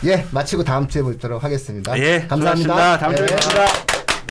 예 0.05 0.25
마치고 0.31 0.63
다음 0.63 0.87
주에 0.87 1.03
뵙도록 1.03 1.43
하겠습니다. 1.43 1.97
예, 1.99 2.25
감사합니다. 2.27 2.55
수고하셨습니다. 2.55 2.97
다음 2.97 3.15
주에 3.15 3.23
예. 3.23 3.27
뵙겠습니다. 3.27 4.00